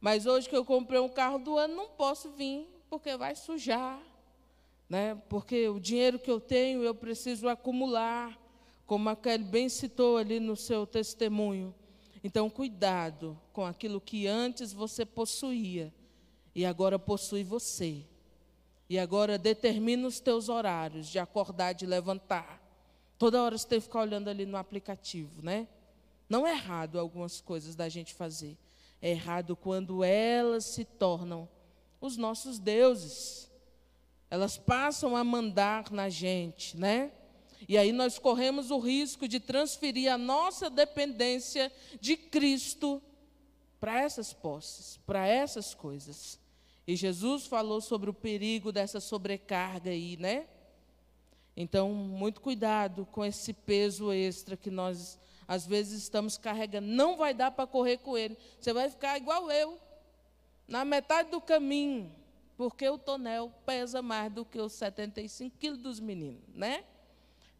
Mas 0.00 0.26
hoje 0.26 0.48
que 0.48 0.56
eu 0.56 0.64
comprei 0.64 1.00
um 1.00 1.08
carro 1.08 1.38
do 1.38 1.56
ano, 1.58 1.76
não 1.76 1.88
posso 1.88 2.30
vir, 2.30 2.66
porque 2.88 3.16
vai 3.16 3.36
sujar. 3.36 4.00
Né? 4.88 5.14
Porque 5.28 5.68
o 5.68 5.78
dinheiro 5.78 6.18
que 6.18 6.30
eu 6.30 6.40
tenho, 6.40 6.82
eu 6.82 6.94
preciso 6.94 7.48
acumular, 7.48 8.38
como 8.86 9.08
a 9.08 9.16
Kelly 9.16 9.44
bem 9.44 9.68
citou 9.68 10.16
ali 10.16 10.40
no 10.40 10.56
seu 10.56 10.86
testemunho. 10.86 11.74
Então, 12.24 12.48
cuidado 12.48 13.38
com 13.52 13.64
aquilo 13.64 14.00
que 14.00 14.26
antes 14.26 14.72
você 14.72 15.04
possuía 15.04 15.92
e 16.54 16.64
agora 16.64 16.98
possui 16.98 17.42
você. 17.42 18.04
E 18.88 18.98
agora 18.98 19.38
determina 19.38 20.06
os 20.06 20.20
teus 20.20 20.48
horários 20.48 21.08
de 21.08 21.18
acordar, 21.18 21.72
de 21.72 21.86
levantar. 21.86 22.62
Toda 23.18 23.42
hora 23.42 23.56
você 23.56 23.66
tem 23.66 23.78
que 23.78 23.86
ficar 23.86 24.00
olhando 24.00 24.28
ali 24.28 24.44
no 24.44 24.56
aplicativo, 24.56 25.42
né? 25.42 25.66
Não 26.28 26.46
é 26.46 26.52
errado 26.52 26.98
algumas 26.98 27.40
coisas 27.40 27.74
da 27.74 27.88
gente 27.88 28.14
fazer. 28.14 28.56
É 29.00 29.10
errado 29.10 29.56
quando 29.56 30.04
elas 30.04 30.64
se 30.64 30.84
tornam 30.84 31.48
os 32.00 32.16
nossos 32.16 32.58
deuses. 32.58 33.50
Elas 34.30 34.56
passam 34.56 35.16
a 35.16 35.24
mandar 35.24 35.90
na 35.90 36.08
gente, 36.08 36.76
né? 36.76 37.12
E 37.68 37.78
aí 37.78 37.92
nós 37.92 38.18
corremos 38.18 38.70
o 38.70 38.78
risco 38.78 39.28
de 39.28 39.38
transferir 39.40 40.12
a 40.12 40.18
nossa 40.18 40.68
dependência 40.68 41.72
de 42.00 42.16
Cristo 42.16 43.02
para 43.80 44.00
essas 44.00 44.32
posses, 44.32 44.98
para 45.06 45.26
essas 45.26 45.74
coisas. 45.74 46.38
E 46.86 46.96
Jesus 46.96 47.46
falou 47.46 47.80
sobre 47.80 48.10
o 48.10 48.14
perigo 48.14 48.72
dessa 48.72 49.00
sobrecarga 49.00 49.90
aí, 49.90 50.16
né? 50.16 50.46
Então, 51.56 51.92
muito 51.92 52.40
cuidado 52.40 53.06
com 53.06 53.24
esse 53.24 53.52
peso 53.52 54.12
extra 54.12 54.56
que 54.56 54.70
nós 54.70 55.18
às 55.46 55.66
vezes 55.66 56.02
estamos 56.02 56.38
carregando. 56.38 56.86
Não 56.86 57.16
vai 57.16 57.34
dar 57.34 57.50
para 57.50 57.66
correr 57.66 57.98
com 57.98 58.16
ele. 58.16 58.36
Você 58.58 58.72
vai 58.72 58.88
ficar 58.88 59.16
igual 59.18 59.50
eu, 59.50 59.78
na 60.66 60.84
metade 60.84 61.30
do 61.30 61.40
caminho, 61.40 62.10
porque 62.56 62.88
o 62.88 62.96
tonel 62.96 63.52
pesa 63.66 64.00
mais 64.00 64.32
do 64.32 64.44
que 64.44 64.58
os 64.58 64.72
75 64.72 65.56
quilos 65.58 65.78
dos 65.78 66.00
meninos, 66.00 66.42
né? 66.54 66.84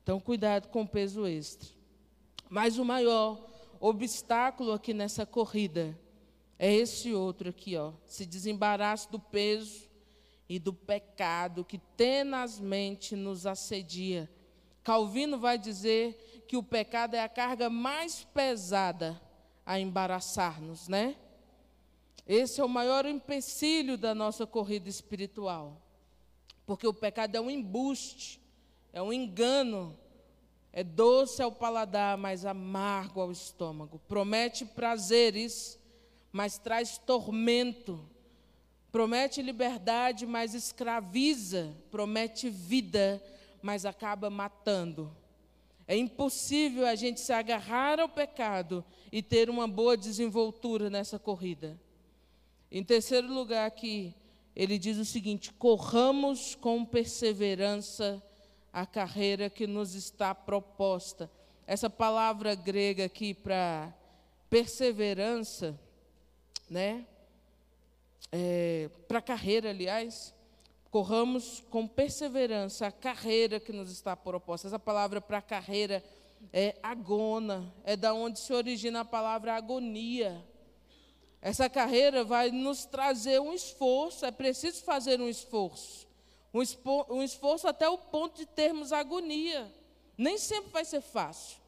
Então, 0.03 0.19
cuidado 0.21 0.69
com 0.69 0.83
o 0.83 0.89
peso 0.89 1.27
extra. 1.27 1.69
Mas 2.49 2.79
o 2.79 2.85
maior 2.85 3.49
obstáculo 3.81 4.73
aqui 4.73 4.93
nessa 4.93 5.25
corrida 5.25 5.99
é 6.59 6.73
esse 6.73 7.13
outro 7.13 7.51
aqui, 7.51 7.77
ó. 7.77 7.93
Se 8.05 8.27
desembaraça 8.27 9.11
do 9.11 9.19
peso 9.19 9.89
e 10.49 10.59
do 10.59 10.73
pecado 10.73 11.65
que 11.65 11.79
tenazmente 11.79 13.17
nos 13.17 13.47
assedia. 13.47 14.31
Calvino 14.83 15.39
vai 15.39 15.57
dizer 15.57 16.45
que 16.47 16.57
o 16.57 16.63
pecado 16.63 17.15
é 17.15 17.21
a 17.21 17.29
carga 17.29 17.71
mais 17.71 18.25
pesada 18.25 19.19
a 19.65 19.79
embaraçar-nos, 19.79 20.89
né? 20.89 21.17
Esse 22.27 22.61
é 22.61 22.65
o 22.65 22.69
maior 22.69 23.07
empecilho 23.07 23.97
da 23.97 24.15
nossa 24.15 24.47
corrida 24.47 24.89
espiritual. 24.89 25.81
Porque 26.67 26.87
o 26.87 26.93
pecado 26.93 27.37
é 27.37 27.41
um 27.41 27.51
embuste, 27.51 28.42
é 28.93 29.01
um 29.01 29.13
engano, 29.13 29.97
é 30.73 30.85
doce 30.85 31.43
ao 31.43 31.51
paladar, 31.51 32.17
mas 32.19 32.45
amargo 32.45 33.21
ao 33.21 33.33
estômago. 33.33 34.01
Promete 34.07 34.65
prazeres, 34.65 35.79
mas 36.31 36.59
traz 36.59 36.99
tormento. 36.99 38.01
Promete 38.91 39.41
liberdade, 39.41 40.27
mas 40.27 40.55
escraviza. 40.55 41.75
Promete 41.91 42.51
vida, 42.51 43.23
mas 43.63 43.87
acaba 43.87 44.29
matando. 44.29 45.15
É 45.87 45.97
impossível 45.97 46.87
a 46.87 46.95
gente 46.95 47.21
se 47.21 47.33
agarrar 47.33 48.01
ao 48.01 48.09
pecado 48.09 48.85
e 49.11 49.23
ter 49.23 49.51
uma 49.51 49.67
boa 49.67 49.97
desenvoltura 49.97 50.89
nessa 50.89 51.19
corrida. 51.19 51.79
Em 52.71 52.83
terceiro 52.83 53.33
lugar, 53.33 53.67
aqui, 53.67 54.15
ele 54.57 54.79
diz 54.79 54.97
o 54.97 55.05
seguinte: 55.05 55.53
corramos 55.53 56.55
com 56.55 56.85
perseverança 56.85 58.23
a 58.73 58.87
carreira 58.87 59.51
que 59.51 59.67
nos 59.67 59.95
está 59.95 60.35
proposta. 60.35 61.31
essa 61.67 61.91
palavra 61.91 62.55
grega 62.55 63.05
aqui 63.05 63.35
para 63.35 63.93
perseverança, 64.49 65.79
né? 66.69 67.07
É, 68.31 68.89
para 69.07 69.21
carreira, 69.21 69.71
aliás, 69.71 70.35
corramos 70.91 71.63
com 71.71 71.87
perseverança 71.87 72.87
a 72.87 72.93
carreira 72.93 73.61
que 73.61 73.73
nos 73.73 73.91
está 73.91 74.17
proposta. 74.17 74.69
Essa 74.69 74.79
palavra 74.79 75.21
para 75.21 75.41
carreira 75.43 76.03
é 76.53 76.77
agona, 76.83 77.73
é 77.85 77.97
da 77.97 78.13
onde 78.15 78.41
se 78.41 78.53
origina 78.53 79.01
a 79.01 79.05
palavra 79.05 79.55
agonia. 79.55 80.43
Essa 81.41 81.69
carreira 81.69 82.25
vai 82.25 82.51
nos 82.51 82.85
trazer 82.85 83.41
um 83.41 83.53
esforço, 83.53 84.25
é 84.25 84.31
preciso 84.31 84.83
fazer 84.85 85.21
um 85.21 85.29
esforço. 85.29 86.07
Um, 86.53 87.23
esforço 87.23 87.67
até 87.67 87.89
o 87.89 87.97
ponto 87.97 88.37
de 88.37 88.47
termos 88.47 88.93
agonia. 88.93 89.73
Nem 90.17 90.37
sempre 90.37 90.71
vai 90.71 90.85
ser 90.85 91.01
fácil. 91.01 91.59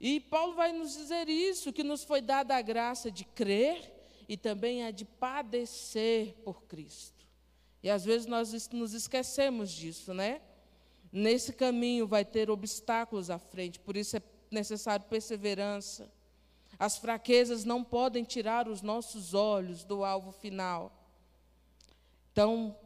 E 0.00 0.18
Paulo 0.18 0.54
vai 0.54 0.72
nos 0.72 0.94
dizer 0.94 1.28
isso, 1.28 1.72
que 1.72 1.84
nos 1.84 2.02
foi 2.02 2.20
dada 2.20 2.56
a 2.56 2.62
graça 2.62 3.10
de 3.10 3.24
crer 3.24 3.92
e 4.28 4.36
também 4.36 4.84
a 4.84 4.90
de 4.90 5.04
padecer 5.04 6.34
por 6.44 6.62
Cristo. 6.64 7.24
E 7.82 7.90
às 7.90 8.04
vezes 8.04 8.26
nós 8.26 8.68
nos 8.70 8.94
esquecemos 8.94 9.70
disso, 9.70 10.14
né? 10.14 10.40
Nesse 11.12 11.52
caminho 11.52 12.06
vai 12.06 12.24
ter 12.24 12.50
obstáculos 12.50 13.28
à 13.28 13.38
frente, 13.38 13.78
por 13.78 13.96
isso 13.96 14.16
é 14.16 14.22
necessário 14.50 15.04
perseverança. 15.06 16.10
As 16.78 16.96
fraquezas 16.96 17.64
não 17.64 17.84
podem 17.84 18.24
tirar 18.24 18.66
os 18.66 18.82
nossos 18.82 19.34
olhos 19.34 19.84
do 19.84 20.04
alvo 20.04 20.32
final. 20.32 20.90
Então, 22.32 22.76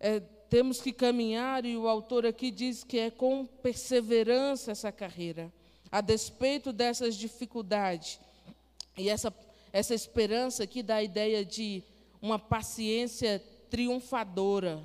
é, 0.00 0.20
temos 0.48 0.80
que 0.80 0.92
caminhar, 0.92 1.64
e 1.64 1.76
o 1.76 1.88
autor 1.88 2.24
aqui 2.24 2.50
diz 2.50 2.84
que 2.84 2.98
é 2.98 3.10
com 3.10 3.46
perseverança 3.46 4.72
essa 4.72 4.92
carreira, 4.92 5.52
a 5.90 6.00
despeito 6.00 6.72
dessas 6.72 7.16
dificuldades. 7.16 8.20
E 8.96 9.08
essa, 9.08 9.34
essa 9.72 9.94
esperança 9.94 10.64
aqui 10.64 10.82
dá 10.82 10.96
a 10.96 11.02
ideia 11.02 11.44
de 11.44 11.82
uma 12.22 12.38
paciência 12.38 13.42
triunfadora. 13.68 14.82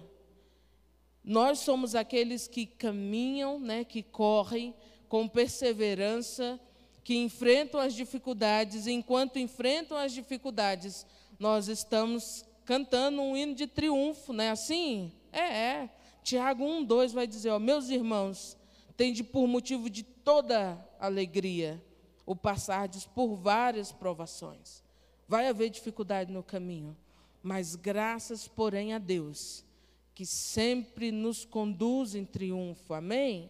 Nós 1.24 1.60
somos 1.60 1.94
aqueles 1.94 2.48
que 2.48 2.66
caminham, 2.66 3.60
né, 3.60 3.84
que 3.84 4.02
correm 4.02 4.74
com 5.08 5.28
perseverança, 5.28 6.60
que 7.04 7.16
enfrentam 7.16 7.80
as 7.80 7.94
dificuldades, 7.94 8.88
e 8.88 8.92
enquanto 8.92 9.38
enfrentam 9.38 9.98
as 9.98 10.14
dificuldades, 10.14 11.06
nós 11.40 11.68
estamos 11.68 12.46
cantando 12.66 13.22
um 13.22 13.36
hino 13.36 13.54
de 13.54 13.68
triunfo, 13.68 14.34
não 14.34 14.44
é 14.44 14.50
assim? 14.50 15.12
É, 15.32 15.40
é. 15.40 15.90
Tiago 16.24 16.64
1, 16.64 16.84
2 16.84 17.14
vai 17.14 17.26
dizer, 17.26 17.50
ó, 17.50 17.60
meus 17.60 17.90
irmãos, 17.90 18.58
tende 18.96 19.24
por 19.24 19.48
motivo 19.48 19.90
de 19.90 20.04
toda 20.04 20.78
alegria 21.00 21.82
o 22.26 22.36
passardes 22.36 23.06
por 23.06 23.36
várias 23.36 23.92
provações. 23.92 24.84
Vai 25.28 25.48
haver 25.48 25.70
dificuldade 25.70 26.32
no 26.32 26.44
caminho, 26.44 26.96
mas 27.42 27.76
graças, 27.76 28.48
porém, 28.48 28.94
a 28.94 29.00
Deus, 29.00 29.66
que 30.14 30.26
sempre 30.26 31.12
nos 31.12 31.46
conduz 31.46 32.14
em 32.14 32.26
triunfo. 32.26 32.94
Amém? 32.94 33.50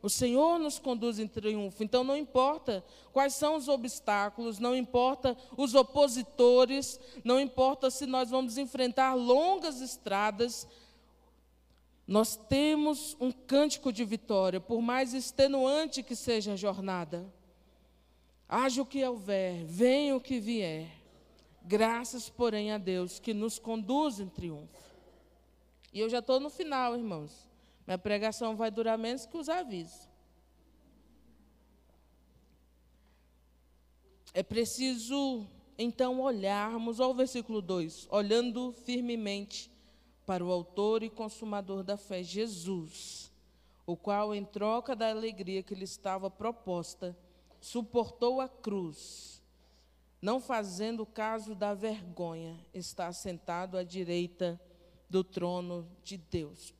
O 0.00 0.08
Senhor 0.08 0.58
nos 0.58 0.78
conduz 0.78 1.18
em 1.18 1.26
triunfo. 1.26 1.82
Então 1.82 2.04
não 2.04 2.16
importa 2.16 2.84
quais 3.12 3.34
são 3.34 3.56
os 3.56 3.68
obstáculos, 3.68 4.58
não 4.58 4.76
importa 4.76 5.36
os 5.56 5.74
opositores, 5.74 7.00
não 7.24 7.40
importa 7.40 7.90
se 7.90 8.06
nós 8.06 8.30
vamos 8.30 8.58
enfrentar 8.58 9.14
longas 9.14 9.80
estradas, 9.80 10.68
nós 12.08 12.36
temos 12.36 13.14
um 13.20 13.30
cântico 13.30 13.92
de 13.92 14.02
vitória, 14.02 14.58
por 14.58 14.80
mais 14.80 15.12
extenuante 15.12 16.02
que 16.02 16.16
seja 16.16 16.54
a 16.54 16.56
jornada. 16.56 17.30
Haja 18.48 18.80
o 18.80 18.86
que 18.86 19.04
houver, 19.04 19.62
venha 19.66 20.16
o 20.16 20.20
que 20.20 20.40
vier. 20.40 20.88
Graças, 21.62 22.30
porém, 22.30 22.72
a 22.72 22.78
Deus 22.78 23.18
que 23.18 23.34
nos 23.34 23.58
conduz 23.58 24.20
em 24.20 24.26
triunfo. 24.26 24.90
E 25.92 26.00
eu 26.00 26.08
já 26.08 26.20
estou 26.20 26.40
no 26.40 26.48
final, 26.48 26.96
irmãos. 26.96 27.46
Minha 27.86 27.98
pregação 27.98 28.56
vai 28.56 28.70
durar 28.70 28.96
menos 28.96 29.26
que 29.26 29.36
os 29.36 29.50
avisos. 29.50 30.08
É 34.32 34.42
preciso, 34.42 35.46
então, 35.76 36.22
olharmos, 36.22 37.00
ao 37.00 37.12
versículo 37.12 37.60
2, 37.60 38.08
olhando 38.10 38.72
firmemente 38.72 39.70
para 40.28 40.44
o 40.44 40.52
autor 40.52 41.02
e 41.02 41.08
consumador 41.08 41.82
da 41.82 41.96
fé, 41.96 42.22
Jesus, 42.22 43.32
o 43.86 43.96
qual, 43.96 44.34
em 44.34 44.44
troca 44.44 44.94
da 44.94 45.08
alegria 45.08 45.62
que 45.62 45.74
lhe 45.74 45.84
estava 45.84 46.30
proposta, 46.30 47.16
suportou 47.58 48.38
a 48.38 48.46
cruz, 48.46 49.42
não 50.20 50.38
fazendo 50.38 51.06
caso 51.06 51.54
da 51.54 51.72
vergonha, 51.72 52.62
está 52.74 53.10
sentado 53.10 53.78
à 53.78 53.82
direita 53.82 54.60
do 55.08 55.24
trono 55.24 55.88
de 56.04 56.18
Deus. 56.18 56.74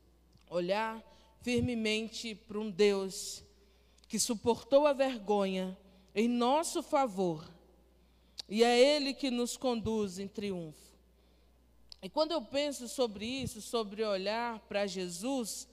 Olhar 0.51 1.03
firmemente 1.41 2.35
para 2.35 2.59
um 2.59 2.71
Deus 2.71 3.43
que 4.09 4.21
suportou 4.21 4.87
a 4.87 4.93
vergonha 4.93 5.75
em 6.15 6.29
nosso 6.29 6.83
favor, 6.83 7.51
e 8.47 8.63
é 8.63 8.79
Ele 8.79 9.15
que 9.15 9.31
nos 9.31 9.57
conduz 9.57 10.19
em 10.19 10.29
triunfo. 10.29 10.88
E 12.01 12.09
quando 12.09 12.33
eu 12.33 12.43
penso 12.43 12.89
sobre 12.89 13.27
isso, 13.27 13.61
sobre 13.61 14.05
olhar 14.05 14.61
para 14.61 14.87
Jesus, 14.87 15.69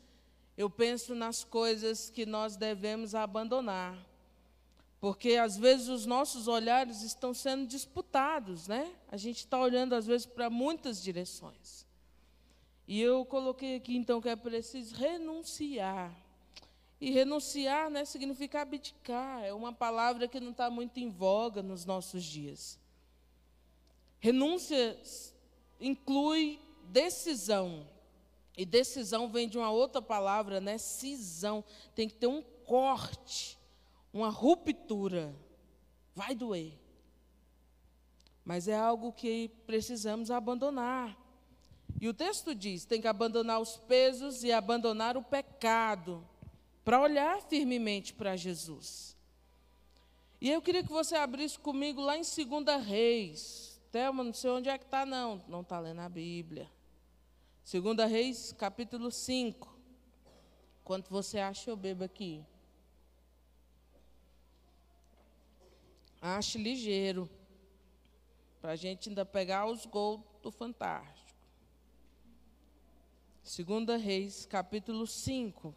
eu 0.57 0.69
penso 0.69 1.13
nas 1.13 1.43
coisas 1.43 2.09
que 2.09 2.25
nós 2.25 2.55
devemos 2.55 3.13
abandonar. 3.13 3.97
Porque 4.99 5.35
às 5.35 5.55
vezes 5.55 5.88
os 5.88 6.05
nossos 6.05 6.47
olhares 6.47 7.03
estão 7.03 7.33
sendo 7.33 7.67
disputados, 7.67 8.67
né? 8.67 8.91
A 9.11 9.17
gente 9.17 9.39
está 9.39 9.59
olhando 9.59 9.93
às 9.93 10.07
vezes 10.07 10.25
para 10.25 10.49
muitas 10.49 11.01
direções. 11.01 11.85
E 12.88 12.99
eu 12.99 13.23
coloquei 13.25 13.75
aqui 13.75 13.95
então 13.95 14.19
que 14.19 14.29
é 14.29 14.35
preciso 14.35 14.95
renunciar. 14.95 16.15
E 16.99 17.11
renunciar 17.11 17.91
né, 17.91 18.05
significa 18.05 18.61
abdicar, 18.61 19.43
é 19.43 19.53
uma 19.53 19.73
palavra 19.73 20.27
que 20.27 20.39
não 20.39 20.51
está 20.51 20.69
muito 20.69 20.97
em 20.97 21.09
voga 21.09 21.61
nos 21.61 21.85
nossos 21.85 22.23
dias. 22.23 22.79
Renúncia 24.19 24.97
inclui 25.79 26.59
decisão. 26.85 27.88
E 28.57 28.65
decisão 28.65 29.27
vem 29.29 29.49
de 29.49 29.57
uma 29.57 29.69
outra 29.69 30.01
palavra, 30.01 30.61
né? 30.61 30.77
Cisão. 30.77 31.63
Tem 31.93 32.07
que 32.07 32.15
ter 32.15 32.27
um 32.27 32.41
corte, 32.65 33.57
uma 34.13 34.29
ruptura. 34.29 35.35
Vai 36.15 36.33
doer. 36.33 36.73
Mas 38.45 38.67
é 38.67 38.77
algo 38.77 39.11
que 39.11 39.49
precisamos 39.65 40.31
abandonar. 40.31 41.17
E 41.99 42.07
o 42.07 42.13
texto 42.13 42.53
diz: 42.53 42.85
tem 42.85 43.01
que 43.01 43.07
abandonar 43.07 43.59
os 43.59 43.77
pesos 43.77 44.43
e 44.43 44.51
abandonar 44.51 45.17
o 45.17 45.23
pecado, 45.23 46.25
para 46.83 47.01
olhar 47.01 47.41
firmemente 47.41 48.13
para 48.13 48.35
Jesus. 48.35 49.15
E 50.39 50.51
eu 50.51 50.61
queria 50.61 50.83
que 50.83 50.91
você 50.91 51.15
abrisse 51.15 51.57
comigo 51.57 52.01
lá 52.01 52.17
em 52.17 52.21
2 52.21 52.85
Reis, 52.85 53.74
Thelma, 53.95 54.25
não 54.25 54.34
sei 54.34 54.49
onde 54.49 54.67
é 54.67 54.77
que 54.77 54.84
está, 54.84 55.05
não. 55.05 55.41
Não 55.47 55.62
está 55.62 55.79
lendo 55.79 56.01
a 56.01 56.10
Bíblia. 56.10 56.69
Segunda 57.63 58.05
Reis, 58.05 58.51
capítulo 58.51 59.10
5. 59.10 59.73
Quanto 60.84 61.10
você 61.10 61.39
acha 61.39 61.69
eu 61.69 61.77
bebo 61.77 62.03
aqui? 62.03 62.43
Ache 66.19 66.58
ligeiro. 66.58 67.29
Para 68.60 68.73
a 68.73 68.75
gente 68.75 69.08
ainda 69.08 69.25
pegar 69.25 69.65
os 69.65 69.86
gols 69.86 70.19
do 70.41 70.51
Fantástico. 70.51 71.39
Segunda 73.41 73.95
Reis, 73.95 74.45
capítulo 74.45 75.08
5. 75.08 75.73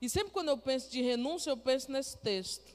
E 0.00 0.08
sempre 0.08 0.32
quando 0.32 0.50
eu 0.50 0.58
penso 0.58 0.88
de 0.88 1.02
renúncia, 1.02 1.50
eu 1.50 1.56
penso 1.56 1.90
nesse 1.90 2.16
texto. 2.18 2.72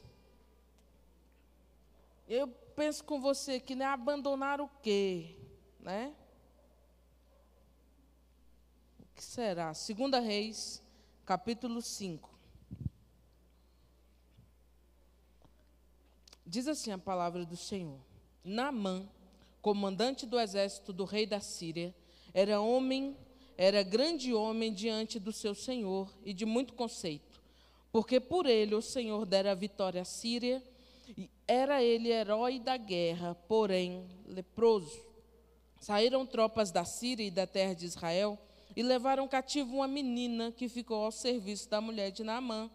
Eu 2.27 2.53
penso 2.77 3.03
com 3.03 3.19
você 3.19 3.59
que 3.59 3.73
né, 3.73 3.85
abandonar 3.85 4.61
o 4.61 4.69
quê? 4.83 5.35
Né? 5.79 6.13
O 8.99 9.15
que 9.15 9.23
será? 9.23 9.73
Segunda 9.73 10.19
Reis, 10.19 10.79
capítulo 11.25 11.81
5. 11.81 12.29
Diz 16.45 16.67
assim 16.67 16.91
a 16.91 16.99
palavra 16.99 17.43
do 17.43 17.57
Senhor. 17.57 17.99
Naamã, 18.43 19.09
comandante 19.59 20.27
do 20.27 20.39
exército 20.39 20.93
do 20.93 21.03
rei 21.03 21.25
da 21.25 21.39
Síria, 21.39 21.95
era 22.31 22.61
homem, 22.61 23.17
era 23.57 23.81
grande 23.81 24.35
homem 24.35 24.71
diante 24.71 25.17
do 25.17 25.33
seu 25.33 25.55
senhor 25.55 26.15
e 26.23 26.31
de 26.31 26.45
muito 26.45 26.75
conceito, 26.75 27.41
porque 27.91 28.19
por 28.19 28.45
ele 28.45 28.75
o 28.75 28.83
Senhor 28.83 29.25
dera 29.25 29.53
a 29.53 29.55
vitória 29.55 30.03
à 30.03 30.05
Síria 30.05 30.61
era 31.47 31.81
ele 31.81 32.11
herói 32.11 32.59
da 32.59 32.75
guerra, 32.75 33.33
porém 33.47 34.05
leproso. 34.25 35.01
Saíram 35.79 36.25
tropas 36.25 36.71
da 36.71 36.83
Síria 36.83 37.25
e 37.25 37.31
da 37.31 37.47
terra 37.47 37.73
de 37.73 37.85
Israel 37.85 38.37
e 38.75 38.83
levaram 38.83 39.27
cativo 39.27 39.75
uma 39.75 39.87
menina 39.87 40.51
que 40.51 40.67
ficou 40.67 41.05
ao 41.05 41.11
serviço 41.11 41.69
da 41.69 41.79
mulher 41.79 42.11
de 42.11 42.23
Naamã. 42.23 42.69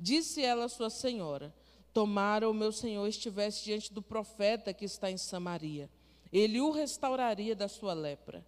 Disse 0.00 0.42
ela 0.42 0.64
à 0.64 0.68
sua 0.68 0.90
senhora: 0.90 1.54
Tomara 1.92 2.50
o 2.50 2.54
meu 2.54 2.72
senhor 2.72 3.06
estivesse 3.06 3.64
diante 3.64 3.92
do 3.92 4.02
profeta 4.02 4.74
que 4.74 4.84
está 4.84 5.10
em 5.10 5.16
Samaria. 5.16 5.88
Ele 6.32 6.60
o 6.60 6.70
restauraria 6.70 7.54
da 7.54 7.68
sua 7.68 7.92
lepra. 7.92 8.44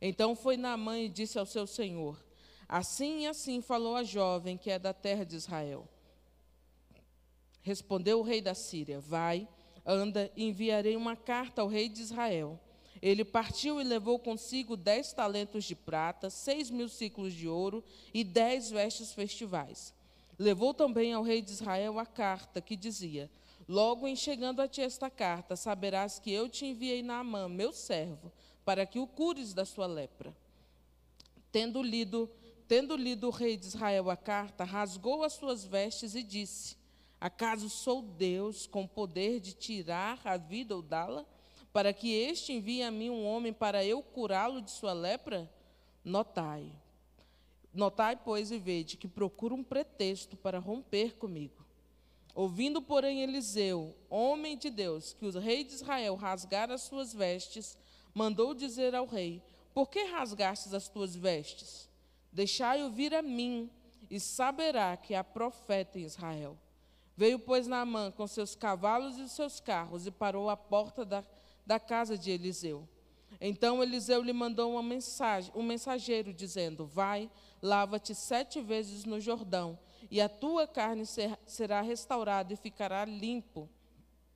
Então 0.00 0.36
foi 0.36 0.56
Naamã 0.56 0.98
e 0.98 1.08
disse 1.08 1.38
ao 1.38 1.46
seu 1.46 1.66
senhor: 1.66 2.22
Assim 2.68 3.22
e 3.22 3.26
assim 3.26 3.60
falou 3.60 3.96
a 3.96 4.04
jovem 4.04 4.56
que 4.56 4.70
é 4.70 4.78
da 4.78 4.92
terra 4.92 5.24
de 5.24 5.34
Israel. 5.34 5.88
Respondeu 7.64 8.20
o 8.20 8.22
rei 8.22 8.42
da 8.42 8.54
Síria: 8.54 9.00
Vai, 9.00 9.48
anda, 9.84 10.30
enviarei 10.36 10.96
uma 10.96 11.16
carta 11.16 11.62
ao 11.62 11.66
rei 11.66 11.88
de 11.88 12.02
Israel. 12.02 12.60
Ele 13.00 13.24
partiu 13.24 13.80
e 13.80 13.84
levou 13.84 14.18
consigo 14.18 14.76
dez 14.76 15.14
talentos 15.14 15.64
de 15.64 15.74
prata, 15.74 16.28
seis 16.28 16.70
mil 16.70 16.88
ciclos 16.88 17.32
de 17.32 17.48
ouro 17.48 17.82
e 18.12 18.22
dez 18.22 18.70
vestes 18.70 19.12
festivais. 19.12 19.94
Levou 20.38 20.74
também 20.74 21.14
ao 21.14 21.22
rei 21.22 21.40
de 21.40 21.52
Israel 21.52 21.98
a 21.98 22.04
carta 22.04 22.60
que 22.60 22.76
dizia: 22.76 23.30
Logo 23.66 24.06
em 24.06 24.14
chegando 24.14 24.60
a 24.60 24.68
ti 24.68 24.82
esta 24.82 25.08
carta, 25.08 25.56
saberás 25.56 26.18
que 26.18 26.30
eu 26.30 26.50
te 26.50 26.66
enviei 26.66 27.02
Naamã, 27.02 27.48
meu 27.48 27.72
servo, 27.72 28.30
para 28.62 28.84
que 28.84 28.98
o 28.98 29.06
cures 29.06 29.54
da 29.54 29.64
sua 29.64 29.86
lepra. 29.86 30.36
Tendo 31.50 31.82
lido, 31.82 32.30
tendo 32.68 32.94
lido 32.94 33.26
o 33.28 33.30
rei 33.30 33.56
de 33.56 33.66
Israel 33.66 34.10
a 34.10 34.16
carta, 34.18 34.64
rasgou 34.64 35.22
as 35.22 35.32
suas 35.32 35.64
vestes 35.64 36.14
e 36.14 36.22
disse: 36.22 36.76
Acaso 37.24 37.70
sou 37.70 38.02
Deus 38.02 38.66
com 38.66 38.86
poder 38.86 39.40
de 39.40 39.54
tirar 39.54 40.20
a 40.26 40.36
vida 40.36 40.76
ou 40.76 40.82
dá-la? 40.82 41.24
Para 41.72 41.90
que 41.90 42.12
este 42.12 42.52
envie 42.52 42.82
a 42.82 42.90
mim 42.90 43.08
um 43.08 43.24
homem 43.24 43.50
para 43.50 43.82
eu 43.82 44.02
curá-lo 44.02 44.60
de 44.60 44.70
sua 44.70 44.92
lepra? 44.92 45.50
Notai, 46.04 46.70
Notai, 47.72 48.14
pois, 48.14 48.50
e 48.50 48.58
vede 48.58 48.98
que 48.98 49.08
procura 49.08 49.54
um 49.54 49.64
pretexto 49.64 50.36
para 50.36 50.58
romper 50.58 51.16
comigo. 51.16 51.64
Ouvindo, 52.34 52.82
porém, 52.82 53.22
Eliseu, 53.22 53.96
homem 54.10 54.58
de 54.58 54.68
Deus, 54.68 55.14
que 55.14 55.24
o 55.24 55.40
rei 55.40 55.64
de 55.64 55.72
Israel 55.72 56.16
rasgara 56.16 56.74
as 56.74 56.82
suas 56.82 57.14
vestes, 57.14 57.78
mandou 58.12 58.52
dizer 58.52 58.94
ao 58.94 59.06
rei: 59.06 59.42
Por 59.72 59.88
que 59.88 60.04
rasgastes 60.04 60.74
as 60.74 60.90
tuas 60.90 61.16
vestes? 61.16 61.88
Deixai-o 62.30 62.90
vir 62.90 63.14
a 63.14 63.22
mim, 63.22 63.70
e 64.10 64.20
saberá 64.20 64.94
que 64.94 65.14
há 65.14 65.24
profeta 65.24 65.98
em 65.98 66.02
Israel. 66.02 66.58
Veio, 67.16 67.38
pois, 67.38 67.66
Naamã 67.66 68.10
com 68.10 68.26
seus 68.26 68.54
cavalos 68.54 69.18
e 69.18 69.28
seus 69.28 69.60
carros 69.60 70.06
e 70.06 70.10
parou 70.10 70.50
à 70.50 70.56
porta 70.56 71.04
da, 71.04 71.24
da 71.64 71.78
casa 71.78 72.18
de 72.18 72.30
Eliseu. 72.30 72.88
Então 73.40 73.82
Eliseu 73.82 74.22
lhe 74.22 74.32
mandou 74.32 74.72
uma 74.72 74.82
mensagem, 74.82 75.52
um 75.54 75.62
mensageiro, 75.62 76.32
dizendo: 76.32 76.86
Vai, 76.86 77.30
lava-te 77.62 78.14
sete 78.14 78.60
vezes 78.60 79.04
no 79.04 79.20
Jordão, 79.20 79.78
e 80.10 80.20
a 80.20 80.28
tua 80.28 80.66
carne 80.66 81.06
ser, 81.06 81.38
será 81.46 81.80
restaurada 81.80 82.52
e 82.52 82.56
ficará 82.56 83.04
limpo. 83.04 83.68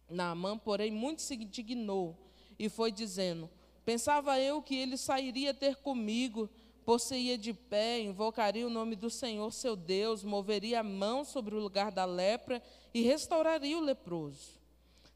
Naamã, 0.09 0.57
porém, 0.57 0.91
muito 0.91 1.23
se 1.23 1.35
indignou 1.35 2.17
e 2.59 2.69
foi 2.69 2.91
dizendo: 2.93 3.51
Pensava 3.85 4.39
eu 4.39 4.61
que 4.63 4.77
ele 4.77 4.97
sairia 4.97 5.55
ter 5.55 5.77
comigo, 5.77 6.49
possuía 6.89 7.37
de 7.37 7.53
pé, 7.53 8.01
invocaria 8.01 8.67
o 8.67 8.71
nome 8.71 8.97
do 8.97 9.11
Senhor 9.11 9.53
seu 9.53 9.77
Deus, 9.77 10.25
moveria 10.25 10.81
a 10.81 10.83
mão 10.83 11.23
sobre 11.23 11.55
o 11.55 11.61
lugar 11.61 11.93
da 11.93 12.07
lepra 12.07 12.63
e 12.95 13.03
restauraria 13.03 13.77
o 13.77 13.83
leproso. 13.83 14.59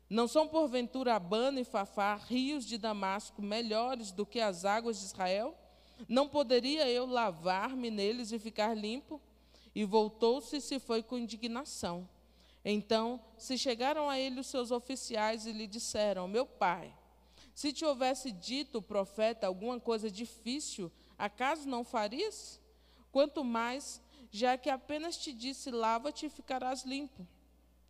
Não 0.07 0.29
são 0.29 0.47
porventura 0.47 1.15
Abana 1.15 1.63
e 1.63 1.65
Fafá, 1.65 2.17
rios 2.17 2.67
de 2.67 2.77
Damasco, 2.77 3.41
melhores 3.41 4.13
do 4.13 4.27
que 4.27 4.39
as 4.39 4.67
águas 4.67 4.99
de 4.99 5.07
Israel? 5.07 5.57
Não 6.07 6.29
poderia 6.29 6.87
eu 6.91 7.07
lavar-me 7.07 7.91
neles 7.91 8.33
e 8.33 8.39
ficar 8.39 8.77
limpo? 8.77 9.19
E 9.75 9.83
voltou-se 9.87 10.55
e 10.55 10.61
se 10.61 10.79
foi 10.79 11.03
com 11.03 11.17
indignação. 11.17 12.07
Então 12.63 13.19
se 13.39 13.57
chegaram 13.57 14.11
a 14.11 14.19
ele 14.19 14.41
os 14.41 14.47
seus 14.47 14.71
oficiais 14.71 15.47
e 15.47 15.53
lhe 15.53 15.67
disseram: 15.67 16.29
Meu 16.29 16.45
pai, 16.45 16.95
se 17.55 17.73
te 17.73 17.83
houvesse 17.83 18.31
dito 18.31 18.77
o 18.77 18.83
profeta 18.83 19.47
alguma 19.47 19.81
coisa 19.81 20.11
difícil, 20.11 20.93
acaso 21.25 21.69
não 21.69 21.85
farias? 21.85 22.61
Quanto 23.11 23.45
mais, 23.45 24.01
já 24.31 24.57
que 24.57 24.71
apenas 24.71 25.17
te 25.17 25.33
disse: 25.33 25.71
Lava-te 25.71 26.27
e 26.27 26.31
ficarás 26.31 26.85
limpo. 26.85 27.27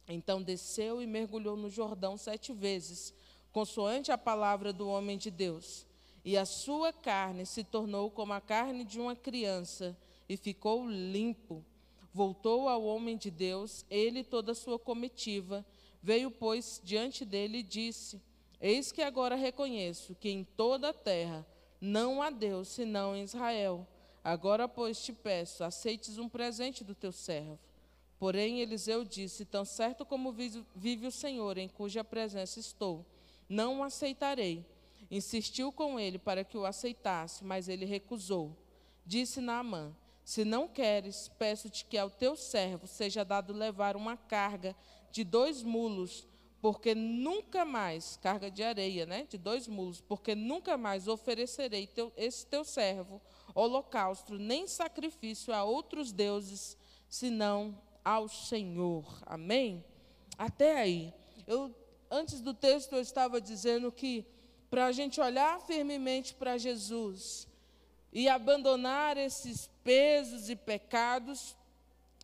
Então 0.08 0.42
desceu 0.42 1.00
e 1.00 1.06
mergulhou 1.06 1.56
no 1.56 1.70
Jordão 1.70 2.16
sete 2.16 2.52
vezes, 2.52 3.14
consoante 3.52 4.10
a 4.10 4.18
palavra 4.18 4.72
do 4.72 4.88
homem 4.88 5.16
de 5.16 5.30
Deus 5.30 5.86
e 6.24 6.36
a 6.36 6.44
sua 6.44 6.92
carne 6.92 7.44
se 7.44 7.64
tornou 7.64 8.10
como 8.10 8.32
a 8.32 8.40
carne 8.40 8.84
de 8.84 9.00
uma 9.00 9.16
criança, 9.16 9.96
e 10.28 10.36
ficou 10.36 10.88
limpo. 10.88 11.64
Voltou 12.14 12.68
ao 12.68 12.84
homem 12.84 13.16
de 13.16 13.30
Deus, 13.30 13.84
ele 13.90 14.20
e 14.20 14.24
toda 14.24 14.52
a 14.52 14.54
sua 14.54 14.78
comitiva. 14.78 15.66
Veio, 16.00 16.30
pois, 16.30 16.80
diante 16.84 17.24
dele 17.24 17.58
e 17.58 17.62
disse: 17.62 18.20
Eis 18.60 18.92
que 18.92 19.02
agora 19.02 19.34
reconheço 19.34 20.14
que 20.14 20.30
em 20.30 20.44
toda 20.44 20.90
a 20.90 20.94
terra 20.94 21.46
não 21.84 22.22
há 22.22 22.30
Deus 22.30 22.68
senão 22.68 23.16
em 23.16 23.24
Israel. 23.24 23.84
Agora, 24.22 24.68
pois, 24.68 25.02
te 25.02 25.12
peço, 25.12 25.64
aceites 25.64 26.16
um 26.16 26.28
presente 26.28 26.84
do 26.84 26.94
teu 26.94 27.10
servo. 27.10 27.58
Porém, 28.20 28.60
Eliseu 28.60 29.04
disse: 29.04 29.44
Tão 29.44 29.64
certo 29.64 30.06
como 30.06 30.32
vive 30.32 31.08
o 31.08 31.10
Senhor, 31.10 31.58
em 31.58 31.68
cuja 31.68 32.04
presença 32.04 32.60
estou, 32.60 33.04
não 33.48 33.80
o 33.80 33.82
aceitarei. 33.82 34.64
Insistiu 35.10 35.72
com 35.72 35.98
ele 35.98 36.18
para 36.18 36.44
que 36.44 36.56
o 36.56 36.64
aceitasse, 36.64 37.44
mas 37.44 37.68
ele 37.68 37.84
recusou. 37.84 38.56
Disse 39.04 39.40
Naamã: 39.40 39.92
Se 40.24 40.44
não 40.44 40.68
queres, 40.68 41.32
peço-te 41.36 41.84
que 41.84 41.98
ao 41.98 42.08
teu 42.08 42.36
servo 42.36 42.86
seja 42.86 43.24
dado 43.24 43.52
levar 43.52 43.96
uma 43.96 44.16
carga 44.16 44.76
de 45.10 45.24
dois 45.24 45.64
mulos, 45.64 46.28
porque 46.62 46.94
nunca 46.94 47.64
mais, 47.64 48.16
carga 48.22 48.48
de 48.48 48.62
areia, 48.62 49.04
né? 49.04 49.26
De 49.28 49.36
dois 49.36 49.66
mulos, 49.66 50.00
porque 50.00 50.32
nunca 50.32 50.78
mais 50.78 51.08
oferecerei 51.08 51.88
teu, 51.88 52.12
esse 52.16 52.46
teu 52.46 52.64
servo 52.64 53.20
holocausto, 53.52 54.38
nem 54.38 54.68
sacrifício 54.68 55.52
a 55.52 55.64
outros 55.64 56.12
deuses, 56.12 56.78
senão 57.08 57.76
ao 58.04 58.28
Senhor. 58.28 59.04
Amém? 59.26 59.84
Até 60.38 60.78
aí. 60.78 61.12
Eu, 61.48 61.74
antes 62.08 62.40
do 62.40 62.54
texto, 62.54 62.92
eu 62.92 63.00
estava 63.00 63.40
dizendo 63.40 63.90
que 63.90 64.24
para 64.70 64.86
a 64.86 64.92
gente 64.92 65.20
olhar 65.20 65.60
firmemente 65.62 66.32
para 66.32 66.56
Jesus 66.56 67.48
e 68.12 68.28
abandonar 68.28 69.16
esses 69.16 69.68
pesos 69.82 70.48
e 70.48 70.54
pecados, 70.54 71.56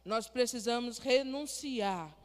nós 0.04 0.28
precisamos 0.28 0.98
renunciar. 0.98 2.17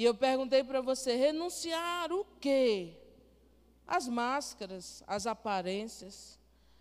E 0.00 0.04
eu 0.04 0.14
perguntei 0.14 0.64
para 0.64 0.80
você: 0.80 1.14
renunciar 1.14 2.10
o 2.10 2.24
quê? 2.40 2.94
As 3.86 4.08
máscaras, 4.08 5.04
as 5.06 5.26
aparências, 5.26 6.38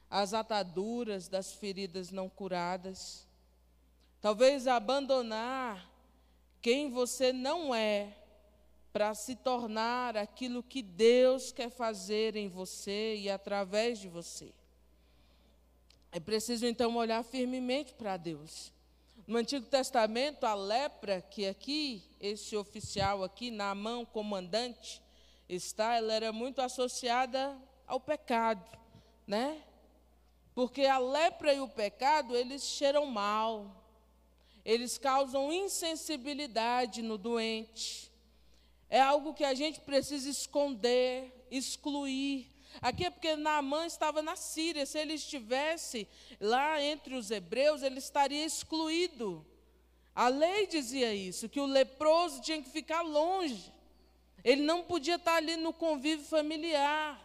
as 0.10 0.34
ataduras 0.34 1.27
das 1.27 1.51
feridas 1.51 2.12
não 2.12 2.29
curadas. 2.29 3.27
Talvez 4.21 4.67
abandonar 4.67 5.91
quem 6.62 6.89
você 6.89 7.34
não 7.34 7.75
é 7.75 8.15
para 8.93 9.13
se 9.13 9.36
tornar 9.36 10.15
aquilo 10.15 10.63
que 10.63 10.82
Deus 10.82 11.51
quer 11.51 11.69
fazer 11.69 12.38
em 12.38 12.47
você 12.47 13.17
e 13.17 13.29
através 13.29 13.99
de 13.99 14.08
você. 14.08 14.53
É 16.10 16.21
preciso 16.21 16.65
então 16.65 16.95
olhar 16.95 17.21
firmemente 17.25 17.93
para 17.93 18.15
Deus. 18.15 18.71
No 19.30 19.38
Antigo 19.38 19.68
Testamento, 19.68 20.44
a 20.44 20.56
lepra, 20.56 21.22
que 21.22 21.46
aqui, 21.46 22.04
esse 22.20 22.58
oficial 22.58 23.24
aqui, 23.24 23.52
na 23.52 23.76
mão 23.76 24.04
comandante, 24.04 25.04
está, 25.48 25.98
ela 25.98 26.12
era 26.12 26.34
muito 26.34 26.60
associada 26.63 27.56
ao 27.86 28.00
pecado, 28.00 28.65
né? 29.28 29.63
Porque 30.56 30.84
a 30.88 30.98
lepra 30.98 31.54
e 31.54 31.60
o 31.60 31.68
pecado, 31.68 32.36
eles 32.36 32.63
cheiram 32.63 33.06
mal, 33.06 33.86
eles 34.65 34.98
causam 34.98 35.54
insensibilidade 35.54 37.04
no 37.04 37.15
doente 37.15 38.10
é 38.89 39.00
algo 39.00 39.36
que 39.36 39.44
a 39.44 39.54
gente 39.54 39.80
precisa 39.82 40.28
esconder, 40.28 41.46
excluir. 41.52 42.52
Aqui 42.82 43.05
é 43.05 43.10
porque 43.10 43.36
Naamã 43.36 43.86
estava 43.86 44.21
na 44.21 44.36
Síria. 44.36 44.86
Se 44.86 44.97
ele 44.97 45.13
estivesse 45.13 46.08
lá 46.39 46.82
entre 46.82 47.15
os 47.15 47.32
hebreus, 47.32 47.84
ele 47.84 47.99
estaria 47.99 48.45
excluído. 48.45 49.45
A 50.15 50.27
lei 50.27 50.67
dizia 50.67 51.13
isso, 51.13 51.47
que 51.47 51.60
o 51.60 51.65
leproso 51.65 52.41
tinha 52.41 52.62
que 52.62 52.69
ficar 52.69 53.01
longe. 53.01 53.73
Ele 54.43 54.62
não 54.62 54.84
podia 54.84 55.15
estar 55.15 55.36
ali 55.36 55.58
no 55.58 55.73
convívio 55.73 56.25
familiar. 56.25 57.19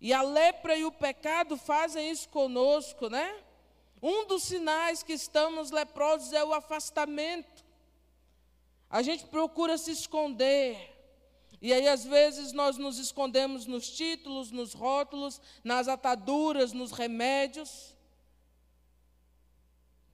E 0.00 0.12
a 0.12 0.22
lepra 0.22 0.76
e 0.76 0.84
o 0.84 0.92
pecado 0.92 1.56
fazem 1.56 2.10
isso 2.10 2.28
conosco, 2.28 3.08
né? 3.08 3.34
Um 4.00 4.26
dos 4.26 4.44
sinais 4.44 5.02
que 5.02 5.12
estamos 5.12 5.70
leprosos 5.70 6.32
é 6.32 6.44
o 6.44 6.54
afastamento. 6.54 7.64
A 8.88 9.02
gente 9.02 9.26
procura 9.26 9.76
se 9.76 9.90
esconder. 9.90 10.97
E 11.60 11.72
aí, 11.72 11.88
às 11.88 12.04
vezes, 12.04 12.52
nós 12.52 12.76
nos 12.76 12.98
escondemos 12.98 13.66
nos 13.66 13.90
títulos, 13.90 14.52
nos 14.52 14.74
rótulos, 14.74 15.40
nas 15.64 15.88
ataduras, 15.88 16.72
nos 16.72 16.92
remédios, 16.92 17.96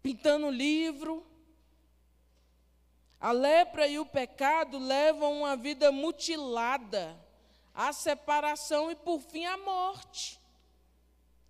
pintando 0.02 0.48
livro. 0.50 1.26
A 3.20 3.32
lepra 3.32 3.86
e 3.86 3.98
o 3.98 4.06
pecado 4.06 4.78
levam 4.78 5.40
uma 5.40 5.56
vida 5.56 5.92
mutilada, 5.92 7.18
a 7.74 7.92
separação 7.92 8.90
e, 8.90 8.94
por 8.94 9.20
fim, 9.20 9.44
a 9.44 9.56
morte. 9.58 10.40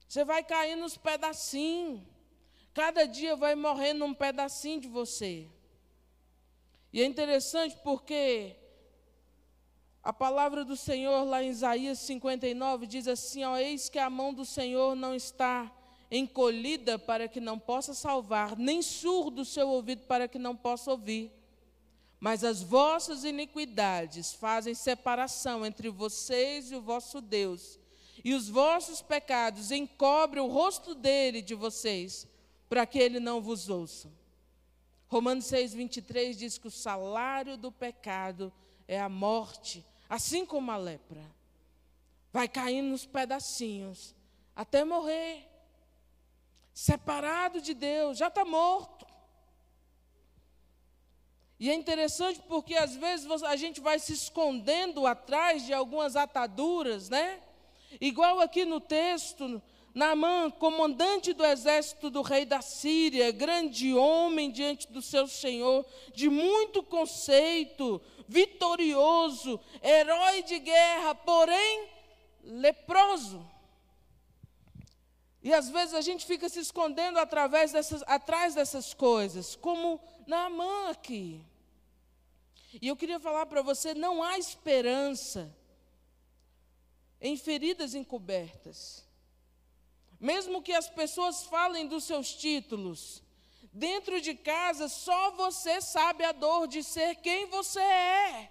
Você 0.09 0.25
vai 0.25 0.43
cair 0.43 0.77
nos 0.77 0.97
pedacinhos. 0.97 2.01
Cada 2.73 3.07
dia 3.07 3.37
vai 3.37 3.55
morrendo 3.55 4.05
um 4.05 4.15
pedacinho 4.15 4.81
de 4.81 4.89
você. 4.89 5.49
E 6.93 7.01
é 7.01 7.05
interessante 7.05 7.77
porque 7.83 8.57
a 10.05 10.13
palavra 10.13 10.67
do 10.67 10.77
Senhor 10.77 11.25
lá 11.25 11.43
em 11.43 11.49
Isaías 11.49 11.99
59 12.01 12.87
diz 12.87 13.09
assim: 13.09 13.43
ó, 13.43 13.57
eis 13.57 13.89
que 13.89 13.99
a 13.99 14.11
mão 14.11 14.35
do 14.35 14.45
Senhor 14.45 14.95
não 14.95 15.15
está 15.15 15.73
encolhida 16.11 16.99
para 16.99 17.27
que 17.27 17.41
não 17.41 17.59
possa 17.59 17.95
salvar, 17.95 18.55
nem 18.59 18.83
surdo 18.83 19.41
o 19.41 19.45
seu 19.47 19.67
ouvido 19.69 20.05
para 20.07 20.29
que 20.29 20.39
não 20.39 20.55
possa 20.55 20.91
ouvir. 20.91 21.33
Mas 22.21 22.45
as 22.45 22.63
vossas 22.63 23.25
iniquidades 23.25 24.35
fazem 24.35 24.75
separação 24.75 25.65
entre 25.65 25.89
vocês 25.89 26.71
e 26.71 26.77
o 26.77 26.83
vosso 26.83 27.23
Deus, 27.23 27.81
e 28.23 28.35
os 28.35 28.47
vossos 28.47 29.01
pecados 29.01 29.71
encobrem 29.71 30.45
o 30.45 30.49
rosto 30.49 30.95
dele 30.95 31.41
de 31.41 31.55
vocês, 31.55 32.29
para 32.69 32.85
que 32.85 32.99
ele 32.99 33.19
não 33.19 33.41
vos 33.41 33.71
ouça. 33.71 34.13
Romanos 35.09 35.47
6, 35.47 35.73
23 35.73 36.37
diz 36.37 36.59
que 36.59 36.69
o 36.69 36.71
salário 36.71 37.57
do 37.57 37.73
pecado 37.73 38.53
é 38.87 39.01
a 39.01 39.09
morte, 39.09 39.85
assim 40.09 40.45
como 40.45 40.71
a 40.71 40.77
lepra. 40.77 41.25
Vai 42.33 42.49
caindo 42.49 42.89
nos 42.89 43.07
pedacinhos 43.07 44.15
até 44.55 44.85
morrer. 44.85 45.49
Separado 46.73 47.61
de 47.61 47.73
Deus, 47.73 48.19
já 48.19 48.29
está 48.29 48.45
morto. 48.45 49.07
E 51.59 51.71
é 51.71 51.75
interessante 51.75 52.41
porque 52.49 52.75
às 52.75 52.97
vezes 52.97 53.43
a 53.43 53.57
gente 53.57 53.81
vai 53.81 53.99
se 53.99 54.13
escondendo 54.13 55.07
atrás 55.07 55.65
de 55.65 55.73
algumas 55.73 56.17
ataduras, 56.17 57.09
né? 57.09 57.41
Igual 58.01 58.41
aqui 58.41 58.65
no 58.65 58.81
texto, 58.81 59.63
Naamã, 59.95 60.51
comandante 60.51 61.33
do 61.33 61.45
exército 61.45 62.11
do 62.11 62.21
rei 62.21 62.45
da 62.45 62.61
Síria, 62.61 63.31
grande 63.31 63.95
homem 63.95 64.51
diante 64.51 64.91
do 64.91 65.01
seu 65.01 65.29
senhor, 65.29 65.87
de 66.13 66.29
muito 66.29 66.83
conceito, 66.83 68.03
vitorioso, 68.27 69.61
herói 69.81 70.43
de 70.43 70.59
guerra, 70.59 71.15
porém 71.15 71.89
leproso. 72.43 73.49
E 75.41 75.55
às 75.55 75.71
vezes 75.71 75.95
a 75.95 76.01
gente 76.01 76.27
fica 76.27 76.49
se 76.49 76.59
escondendo 76.59 77.19
através 77.21 77.71
dessas, 77.71 78.03
atrás 78.07 78.57
dessas 78.57 78.95
coisas, 78.95 79.55
como 79.55 80.01
Naamã 80.27 80.91
aqui. 80.91 81.41
E 82.83 82.89
eu 82.89 82.97
queria 82.97 83.21
falar 83.21 83.47
para 83.47 83.63
você: 83.63 83.95
não 83.95 84.25
há 84.25 84.39
esperança 84.39 85.55
em 87.21 87.37
feridas 87.37 87.95
encobertas. 87.95 89.05
Mesmo 90.21 90.63
que 90.63 90.73
as 90.73 90.89
pessoas 90.89 91.45
falem 91.45 91.87
dos 91.87 92.05
seus 92.05 92.35
títulos, 92.35 93.23
dentro 93.73 94.21
de 94.21 94.35
casa 94.35 94.89
só 94.89 95.33
você 95.33 95.81
sabe 95.81 96.25
a 96.25 96.33
dor 96.33 96.67
de 96.67 96.83
ser 96.83 97.17
quem 97.17 97.47
você 97.47 97.81
é, 97.81 98.51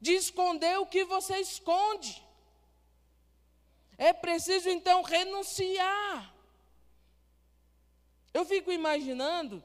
de 0.00 0.12
esconder 0.12 0.78
o 0.78 0.86
que 0.86 1.04
você 1.04 1.38
esconde. 1.38 2.22
É 3.96 4.12
preciso 4.12 4.68
então 4.68 5.02
renunciar. 5.02 6.34
Eu 8.32 8.44
fico 8.44 8.70
imaginando, 8.70 9.62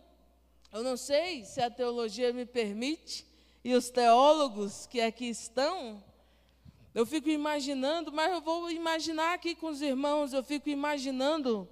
eu 0.72 0.82
não 0.82 0.98
sei 0.98 1.46
se 1.46 1.62
a 1.62 1.70
teologia 1.70 2.34
me 2.34 2.46
permite, 2.46 3.28
e 3.64 3.74
os 3.76 3.90
teólogos 3.90 4.88
que 4.88 5.00
aqui 5.00 5.26
estão, 5.26 6.04
eu 6.94 7.06
fico 7.06 7.30
imaginando, 7.30 8.12
mas 8.12 8.32
eu 8.32 8.42
vou 8.42 8.70
imaginar 8.70 9.34
aqui 9.34 9.56
com 9.56 9.68
os 9.68 9.82
irmãos, 9.82 10.32
eu 10.32 10.44
fico 10.44 10.70
imaginando 10.70 11.68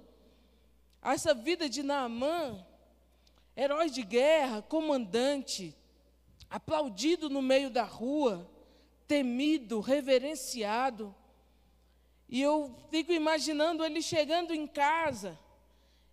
essa 1.00 1.32
vida 1.32 1.68
de 1.68 1.82
Naamã, 1.82 2.64
herói 3.56 3.88
de 3.88 4.02
guerra, 4.02 4.62
comandante, 4.62 5.76
aplaudido 6.50 7.30
no 7.30 7.40
meio 7.40 7.70
da 7.70 7.84
rua, 7.84 8.50
temido, 9.06 9.80
reverenciado. 9.80 11.14
E 12.28 12.40
eu 12.40 12.74
fico 12.90 13.12
imaginando 13.12 13.84
ele 13.84 14.02
chegando 14.02 14.52
em 14.52 14.66
casa 14.66 15.38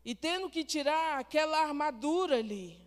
e 0.04 0.14
tendo 0.14 0.50
que 0.50 0.64
tirar 0.64 1.20
aquela 1.20 1.62
armadura 1.62 2.38
ali. 2.38 2.80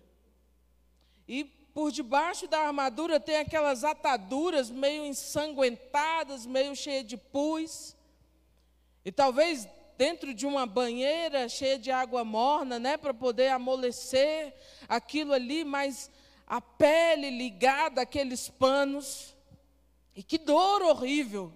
E 1.27 1.45
por 1.75 1.91
debaixo 1.91 2.47
da 2.47 2.61
armadura 2.61 3.19
tem 3.19 3.37
aquelas 3.37 3.83
ataduras 3.83 4.71
meio 4.71 5.05
ensanguentadas, 5.07 6.45
meio 6.45 6.77
cheias 6.77 7.07
de 7.07 7.17
pus. 7.17 7.97
E 9.05 9.11
talvez 9.11 9.67
dentro 9.97 10.35
de 10.35 10.47
uma 10.47 10.67
banheira 10.67 11.49
cheia 11.49 11.79
de 11.79 11.91
água 11.91 12.25
morna, 12.25 12.79
né, 12.79 12.97
para 12.97 13.15
poder 13.15 13.49
amolecer 13.49 14.55
aquilo 14.89 15.33
ali, 15.33 15.65
mas 15.65 16.11
a 16.47 16.61
pele 16.61 17.31
ligada 17.31 18.03
àqueles 18.03 18.49
panos. 18.49 19.35
E 20.15 20.23
que 20.23 20.39
dor 20.39 20.83
horrível. 20.83 21.53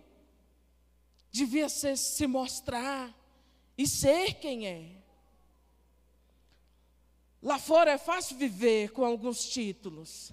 Devia 1.30 1.68
ser 1.68 1.98
se 1.98 2.26
mostrar 2.26 3.14
e 3.76 3.86
ser 3.86 4.34
quem 4.34 4.66
é. 4.66 5.05
Lá 7.46 7.60
fora 7.60 7.92
é 7.92 7.96
fácil 7.96 8.36
viver 8.36 8.90
com 8.90 9.04
alguns 9.04 9.48
títulos. 9.48 10.32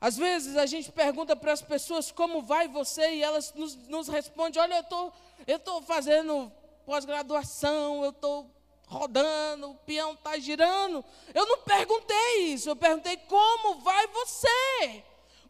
Às 0.00 0.16
vezes 0.16 0.56
a 0.56 0.64
gente 0.64 0.90
pergunta 0.90 1.36
para 1.36 1.52
as 1.52 1.60
pessoas 1.60 2.10
como 2.10 2.40
vai 2.40 2.66
você 2.66 3.16
e 3.16 3.22
elas 3.22 3.52
nos, 3.52 3.76
nos 3.88 4.08
respondem: 4.08 4.58
Olha, 4.58 4.76
eu 4.76 4.84
tô, 4.84 5.12
estou 5.46 5.82
fazendo 5.82 6.50
pós-graduação, 6.86 8.02
eu 8.04 8.08
estou 8.08 8.50
rodando, 8.86 9.72
o 9.72 9.74
peão 9.74 10.14
está 10.14 10.38
girando. 10.38 11.04
Eu 11.34 11.46
não 11.46 11.58
perguntei 11.58 12.54
isso, 12.54 12.70
eu 12.70 12.76
perguntei 12.76 13.18
como 13.28 13.82
vai 13.82 14.06
você. 14.06 15.04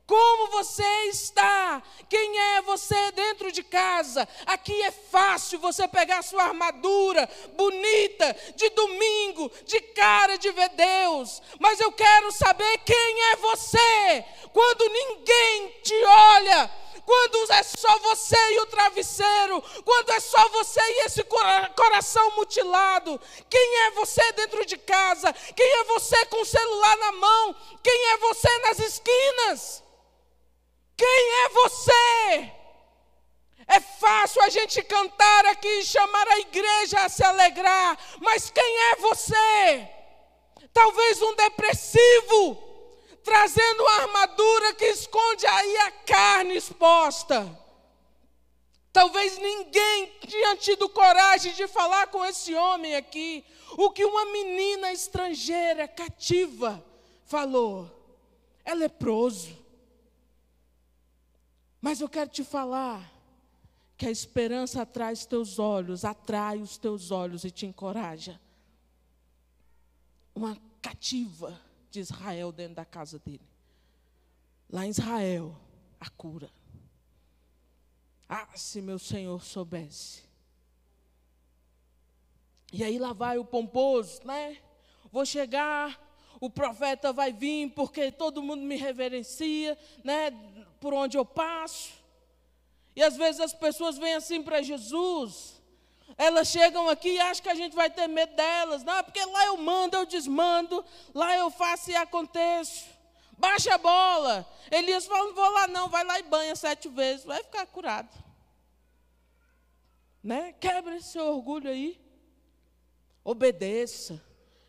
Como 0.07 0.51
você 0.51 0.87
está? 1.09 1.83
Quem 2.09 2.39
é 2.39 2.63
você 2.63 3.13
dentro 3.13 3.53
de 3.53 3.63
casa? 3.63 4.29
Aqui 4.47 4.83
é 4.83 4.91
fácil 4.91 5.59
você 5.59 5.87
pegar 5.87 6.23
sua 6.23 6.43
armadura 6.43 7.29
bonita 7.57 8.37
de 8.57 8.69
domingo, 8.71 9.51
de 9.65 9.81
cara 9.81 10.37
de 10.37 10.51
ver 10.51 10.71
Deus. 10.71 11.41
Mas 11.59 11.81
eu 11.81 11.93
quero 11.93 12.31
saber 12.33 12.79
quem 12.79 13.23
é 13.31 13.37
você 13.37 14.25
quando 14.53 14.89
ninguém 14.89 15.69
te 15.83 16.05
olha 16.05 16.83
quando 17.05 17.53
é 17.53 17.63
só 17.63 17.99
você 17.99 18.37
e 18.53 18.61
o 18.61 18.67
travesseiro, 18.67 19.61
quando 19.85 20.11
é 20.11 20.21
só 20.21 20.49
você 20.51 20.81
e 20.81 21.07
esse 21.07 21.25
coração 21.75 22.37
mutilado. 22.37 23.21
Quem 23.51 23.77
é 23.87 23.91
você 23.91 24.33
dentro 24.33 24.65
de 24.65 24.77
casa? 24.77 25.33
Quem 25.33 25.67
é 25.67 25.85
você 25.85 26.25
com 26.27 26.41
o 26.41 26.47
celular 26.47 26.97
na 26.99 27.13
mão? 27.13 27.57
Quem 27.83 28.07
é 28.13 28.17
você 28.19 28.59
nas 28.59 28.79
esquinas? 28.79 29.83
Quem 30.97 31.45
é 31.45 31.49
você? 31.49 32.53
É 33.67 33.81
fácil 33.81 34.43
a 34.43 34.49
gente 34.49 34.83
cantar 34.83 35.47
aqui 35.47 35.69
e 35.69 35.85
chamar 35.85 36.29
a 36.29 36.39
igreja 36.41 37.01
a 37.01 37.09
se 37.09 37.25
alegrar, 37.25 37.99
mas 38.21 38.51
quem 38.51 38.79
é 38.91 38.97
você? 38.97 39.89
Talvez 40.73 41.23
um 41.23 41.35
depressivo, 41.35 42.63
trazendo 43.23 43.83
uma 43.83 44.03
armadura 44.03 44.75
que 44.75 44.87
esconde 44.87 45.47
aí 45.47 45.77
a 45.79 45.91
carne 45.91 46.57
exposta. 46.57 47.59
Talvez 48.93 49.39
ninguém 49.39 50.13
tinha 50.27 50.57
tido 50.57 50.89
coragem 50.89 51.55
de 51.55 51.67
falar 51.67 52.09
com 52.09 52.25
esse 52.25 52.55
homem 52.55 52.95
aqui 52.95 53.45
o 53.79 53.91
que 53.91 54.05
uma 54.05 54.27
menina 54.27 54.93
estrangeira 54.93 55.89
cativa 55.89 56.85
falou. 57.25 57.91
É 58.65 58.75
leproso. 58.75 59.62
Mas 61.83 62.01
eu 62.01 62.09
quero 62.09 62.31
te 62.31 62.45
falar 62.45 63.13
que 63.97 64.07
a 64.07 64.11
esperança 64.11 64.83
atrai 64.83 65.13
os 65.13 65.27
teus 65.27 65.59
olhos, 65.59 66.05
atrai 66.05 66.59
os 66.59 66.79
teus 66.79 67.11
olhos 67.11 67.45
e 67.45 67.51
te 67.51 67.67
encoraja. 67.67 68.41
Uma 70.33 70.57
cativa 70.81 71.61
de 71.91 71.99
Israel 71.99 72.53
dentro 72.53 72.77
da 72.77 72.85
casa 72.85 73.19
dele. 73.19 73.47
Lá 74.71 74.87
em 74.87 74.91
Israel, 74.91 75.57
a 75.99 76.09
cura. 76.09 76.49
Ah, 78.29 78.49
se 78.55 78.81
meu 78.81 78.99
Senhor 78.99 79.43
soubesse. 79.43 80.23
E 82.73 82.85
aí 82.85 82.97
lá 82.97 83.13
vai 83.13 83.39
o 83.39 83.45
pomposo, 83.45 84.21
né? 84.25 84.57
Vou 85.11 85.27
chegar, 85.27 86.01
o 86.41 86.49
profeta 86.49 87.13
vai 87.13 87.33
vir 87.33 87.71
porque 87.71 88.13
todo 88.13 88.41
mundo 88.41 88.63
me 88.63 88.77
reverencia, 88.77 89.77
né? 90.03 90.31
Por 90.83 90.93
onde 90.93 91.17
eu 91.17 91.25
passo. 91.25 91.93
E 92.95 93.03
às 93.03 93.17
vezes 93.17 93.41
as 93.41 93.55
pessoas 93.55 93.97
vêm 93.97 94.15
assim 94.15 94.43
para 94.43 94.61
Jesus, 94.61 95.63
elas 96.19 96.49
chegam 96.49 96.89
aqui 96.89 97.13
e 97.13 97.21
acham 97.21 97.43
que 97.45 97.49
a 97.49 97.55
gente 97.55 97.75
vai 97.75 97.89
ter 97.89 98.07
medo 98.09 98.35
delas. 98.35 98.83
Não, 98.83 98.97
é 98.97 99.03
porque 99.03 99.25
lá 99.25 99.47
eu 99.47 99.57
mando, 99.57 99.97
eu 99.97 100.05
desmando, 100.05 100.85
lá 101.15 101.35
eu 101.37 101.51
faço 101.51 101.91
e 101.91 101.97
aconteço. 101.97 102.87
Baixa 103.39 103.75
a 103.75 103.79
bola. 103.79 104.47
Elias 104.71 105.07
falou: 105.07 105.29
não 105.29 105.35
vou 105.35 105.51
lá, 105.51 105.69
não, 105.69 105.89
vai 105.89 106.05
lá 106.05 106.19
e 106.19 106.25
banha 106.25 106.55
sete 106.55 106.89
vezes, 106.89 107.25
vai 107.25 107.43
ficar 107.43 107.65
curado. 107.67 108.11
Né? 110.23 110.53
Quebra 110.61 110.97
esse 110.97 111.19
orgulho 111.19 111.71
aí. 111.71 111.99
Obedeça. 113.25 114.23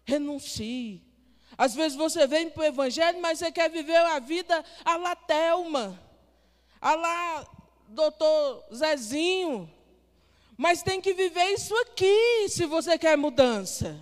Renuncie. 0.05 1.12
Às 1.57 1.75
vezes 1.75 1.97
você 1.97 2.25
vem 2.25 2.49
para 2.49 2.61
o 2.61 2.65
Evangelho, 2.65 3.21
mas 3.21 3.39
você 3.39 3.51
quer 3.51 3.69
viver 3.69 3.97
a 3.97 4.19
vida 4.19 4.63
a 4.83 4.97
la 4.97 5.15
Thelma, 5.15 5.99
a 6.81 6.95
la 6.95 7.47
doutor 7.87 8.63
Zezinho. 8.73 9.71
Mas 10.57 10.83
tem 10.83 11.01
que 11.01 11.13
viver 11.13 11.45
isso 11.53 11.75
aqui, 11.77 12.47
se 12.49 12.65
você 12.65 12.97
quer 12.97 13.17
mudança. 13.17 13.99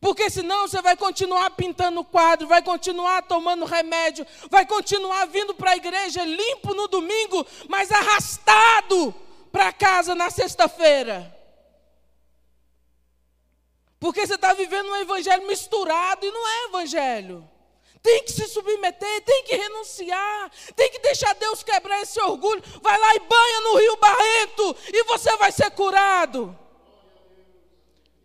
Porque 0.00 0.30
senão 0.30 0.66
você 0.66 0.80
vai 0.80 0.96
continuar 0.96 1.50
pintando 1.50 2.02
quadro, 2.02 2.48
vai 2.48 2.62
continuar 2.62 3.22
tomando 3.22 3.66
remédio, 3.66 4.26
vai 4.48 4.64
continuar 4.64 5.26
vindo 5.26 5.54
para 5.54 5.72
a 5.72 5.76
igreja 5.76 6.24
limpo 6.24 6.74
no 6.74 6.88
domingo, 6.88 7.46
mas 7.68 7.90
arrastado 7.92 9.14
para 9.52 9.72
casa 9.72 10.14
na 10.14 10.30
sexta-feira. 10.30 11.39
Porque 14.00 14.26
você 14.26 14.34
está 14.34 14.54
vivendo 14.54 14.88
um 14.88 14.96
evangelho 14.96 15.46
misturado 15.46 16.24
e 16.24 16.30
não 16.30 16.48
é 16.48 16.64
evangelho. 16.64 17.48
Tem 18.02 18.24
que 18.24 18.32
se 18.32 18.48
submeter, 18.48 19.20
tem 19.24 19.44
que 19.44 19.54
renunciar, 19.54 20.50
tem 20.74 20.90
que 20.90 21.00
deixar 21.00 21.34
Deus 21.34 21.62
quebrar 21.62 22.00
esse 22.00 22.18
orgulho. 22.22 22.62
Vai 22.80 22.98
lá 22.98 23.14
e 23.14 23.18
banha 23.18 23.60
no 23.60 23.76
Rio 23.76 23.96
Barreto 23.98 24.76
e 24.88 25.04
você 25.04 25.36
vai 25.36 25.52
ser 25.52 25.70
curado. 25.72 26.58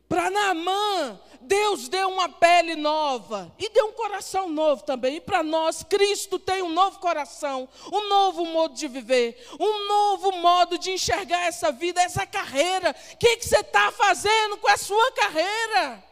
Para 0.07 0.29
Naamã, 0.29 1.19
Deus 1.45 1.87
deu 1.87 2.09
uma 2.09 2.27
pele 2.27 2.75
nova 2.75 3.53
e 3.57 3.69
deu 3.69 3.87
um 3.87 3.93
coração 3.93 4.49
novo 4.49 4.83
também. 4.83 5.17
E 5.17 5.21
para 5.21 5.43
nós, 5.43 5.83
Cristo 5.83 6.37
tem 6.37 6.61
um 6.61 6.71
novo 6.71 6.99
coração, 6.99 7.69
um 7.91 8.07
novo 8.07 8.45
modo 8.45 8.73
de 8.73 8.87
viver, 8.87 9.47
um 9.59 9.87
novo 9.87 10.31
modo 10.33 10.77
de 10.77 10.91
enxergar 10.91 11.47
essa 11.47 11.71
vida, 11.71 12.01
essa 12.01 12.25
carreira. 12.25 12.95
O 13.13 13.17
que, 13.17 13.37
que 13.37 13.47
você 13.47 13.59
está 13.59 13.91
fazendo 13.91 14.57
com 14.57 14.69
a 14.69 14.77
sua 14.77 15.11
carreira? 15.11 16.03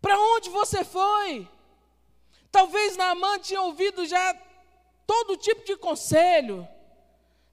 Para 0.00 0.18
onde 0.18 0.50
você 0.50 0.84
foi? 0.84 1.48
Talvez 2.50 2.96
Naamã 2.96 3.38
tinha 3.38 3.60
ouvido 3.60 4.06
já 4.06 4.34
todo 5.06 5.36
tipo 5.36 5.64
de 5.64 5.76
conselho. 5.76 6.66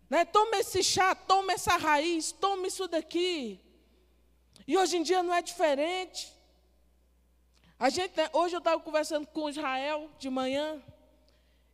Né? 0.10 0.24
Toma 0.26 0.58
esse 0.58 0.84
chá, 0.84 1.16
toma 1.16 1.54
essa 1.54 1.76
raiz, 1.78 2.32
toma 2.32 2.68
isso 2.68 2.88
daqui. 2.88 3.65
E 4.68 4.78
hoje 4.78 4.98
em 4.98 5.04
dia 5.04 5.22
não 5.22 5.34
é 5.34 5.42
diferente. 5.42 6.34
A 7.78 7.90
gente, 7.90 8.16
né, 8.16 8.30
hoje 8.34 8.56
eu 8.56 8.60
estava 8.60 8.82
conversando 8.82 9.28
com 9.28 9.50
Israel 9.50 10.10
de 10.18 10.30
manhã, 10.30 10.82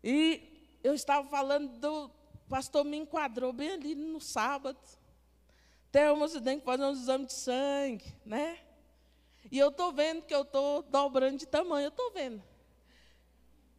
e 0.03 0.77
eu 0.83 0.93
estava 0.93 1.27
falando 1.27 1.77
do. 1.79 2.05
O 2.05 2.49
pastor 2.51 2.83
me 2.83 2.97
enquadrou 2.97 3.53
bem 3.53 3.71
ali 3.71 3.95
no 3.95 4.19
sábado. 4.19 4.79
Tem 5.91 6.13
você 6.15 6.41
tem 6.41 6.59
que 6.59 6.65
fazer 6.65 6.83
uns 6.83 7.01
exames 7.01 7.27
de 7.27 7.33
sangue, 7.33 8.13
né? 8.25 8.59
E 9.49 9.57
eu 9.57 9.69
estou 9.69 9.91
vendo 9.91 10.23
que 10.23 10.33
eu 10.33 10.41
estou 10.41 10.81
dobrando 10.83 11.37
de 11.37 11.45
tamanho, 11.45 11.85
eu 11.85 11.89
estou 11.89 12.11
vendo. 12.11 12.41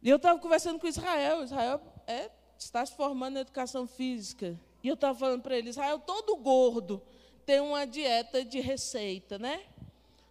E 0.01 0.09
eu 0.09 0.17
estava 0.17 0.39
conversando 0.39 0.79
com 0.79 0.87
Israel. 0.87 1.43
Israel 1.43 1.81
é, 2.07 2.31
está 2.57 2.85
se 2.85 2.95
formando 2.95 3.37
em 3.37 3.41
educação 3.41 3.85
física. 3.85 4.59
E 4.83 4.87
eu 4.87 4.95
estava 4.95 5.17
falando 5.17 5.41
para 5.41 5.57
ele, 5.57 5.69
Israel, 5.69 5.99
todo 5.99 6.35
gordo 6.35 7.01
tem 7.45 7.59
uma 7.59 7.85
dieta 7.85 8.43
de 8.43 8.59
receita, 8.59 9.37
né? 9.37 9.63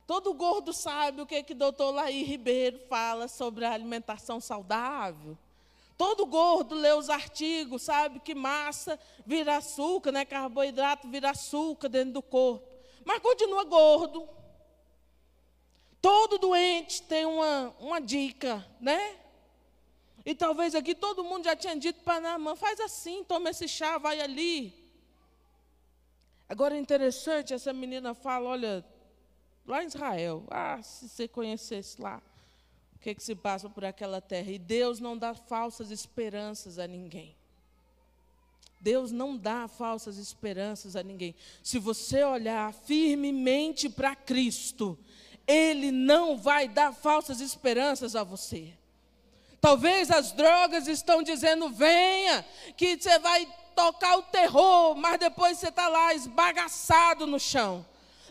Todo 0.06 0.34
gordo 0.34 0.72
sabe 0.72 1.22
o 1.22 1.26
que 1.26 1.42
que 1.42 1.54
doutor 1.54 1.90
Laí 1.92 2.22
Ribeiro 2.22 2.80
fala 2.88 3.28
sobre 3.28 3.64
a 3.64 3.72
alimentação 3.72 4.40
saudável. 4.40 5.38
Todo 5.96 6.26
gordo 6.26 6.74
lê 6.74 6.92
os 6.92 7.08
artigos, 7.08 7.82
sabe 7.82 8.18
que 8.18 8.34
massa 8.34 8.98
vira 9.24 9.56
açúcar, 9.56 10.10
né? 10.10 10.24
Carboidrato 10.24 11.08
vira 11.08 11.30
açúcar 11.30 11.88
dentro 11.88 12.14
do 12.14 12.22
corpo. 12.22 12.68
Mas 13.04 13.20
continua 13.20 13.64
gordo. 13.64 14.28
Todo 16.00 16.38
doente 16.38 17.02
tem 17.02 17.24
uma, 17.24 17.74
uma 17.78 18.00
dica, 18.00 18.66
né? 18.80 19.16
E 20.24 20.34
talvez 20.34 20.74
aqui 20.74 20.94
todo 20.94 21.22
mundo 21.24 21.44
já 21.44 21.54
tinha 21.54 21.76
dito 21.76 22.00
para 22.02 22.20
Naamã, 22.20 22.56
faz 22.56 22.80
assim, 22.80 23.22
toma 23.24 23.50
esse 23.50 23.68
chá, 23.68 23.98
vai 23.98 24.20
ali. 24.20 24.81
Agora 26.52 26.76
é 26.76 26.78
interessante, 26.78 27.54
essa 27.54 27.72
menina 27.72 28.12
fala, 28.12 28.50
olha, 28.50 28.84
lá 29.66 29.82
em 29.82 29.86
Israel, 29.86 30.44
ah, 30.50 30.82
se 30.82 31.08
você 31.08 31.26
conhecesse 31.26 31.98
lá, 31.98 32.20
o 32.94 32.98
que, 32.98 33.14
que 33.14 33.22
se 33.22 33.34
passa 33.34 33.70
por 33.70 33.86
aquela 33.86 34.20
terra. 34.20 34.50
E 34.50 34.58
Deus 34.58 35.00
não 35.00 35.16
dá 35.16 35.32
falsas 35.32 35.90
esperanças 35.90 36.78
a 36.78 36.86
ninguém. 36.86 37.34
Deus 38.78 39.10
não 39.10 39.34
dá 39.34 39.66
falsas 39.66 40.18
esperanças 40.18 40.94
a 40.94 41.02
ninguém. 41.02 41.34
Se 41.62 41.78
você 41.78 42.22
olhar 42.22 42.70
firmemente 42.74 43.88
para 43.88 44.14
Cristo, 44.14 44.98
Ele 45.46 45.90
não 45.90 46.36
vai 46.36 46.68
dar 46.68 46.92
falsas 46.92 47.40
esperanças 47.40 48.14
a 48.14 48.22
você. 48.22 48.74
Talvez 49.58 50.10
as 50.10 50.32
drogas 50.32 50.86
estão 50.86 51.22
dizendo: 51.22 51.70
venha, 51.70 52.44
que 52.76 53.00
você 53.00 53.18
vai 53.20 53.48
tocar 53.74 54.18
o 54.18 54.22
terror, 54.22 54.94
mas 54.94 55.18
depois 55.18 55.58
você 55.58 55.68
está 55.68 55.88
lá 55.88 56.14
esbagaçado 56.14 57.26
no 57.26 57.38
chão. 57.38 57.84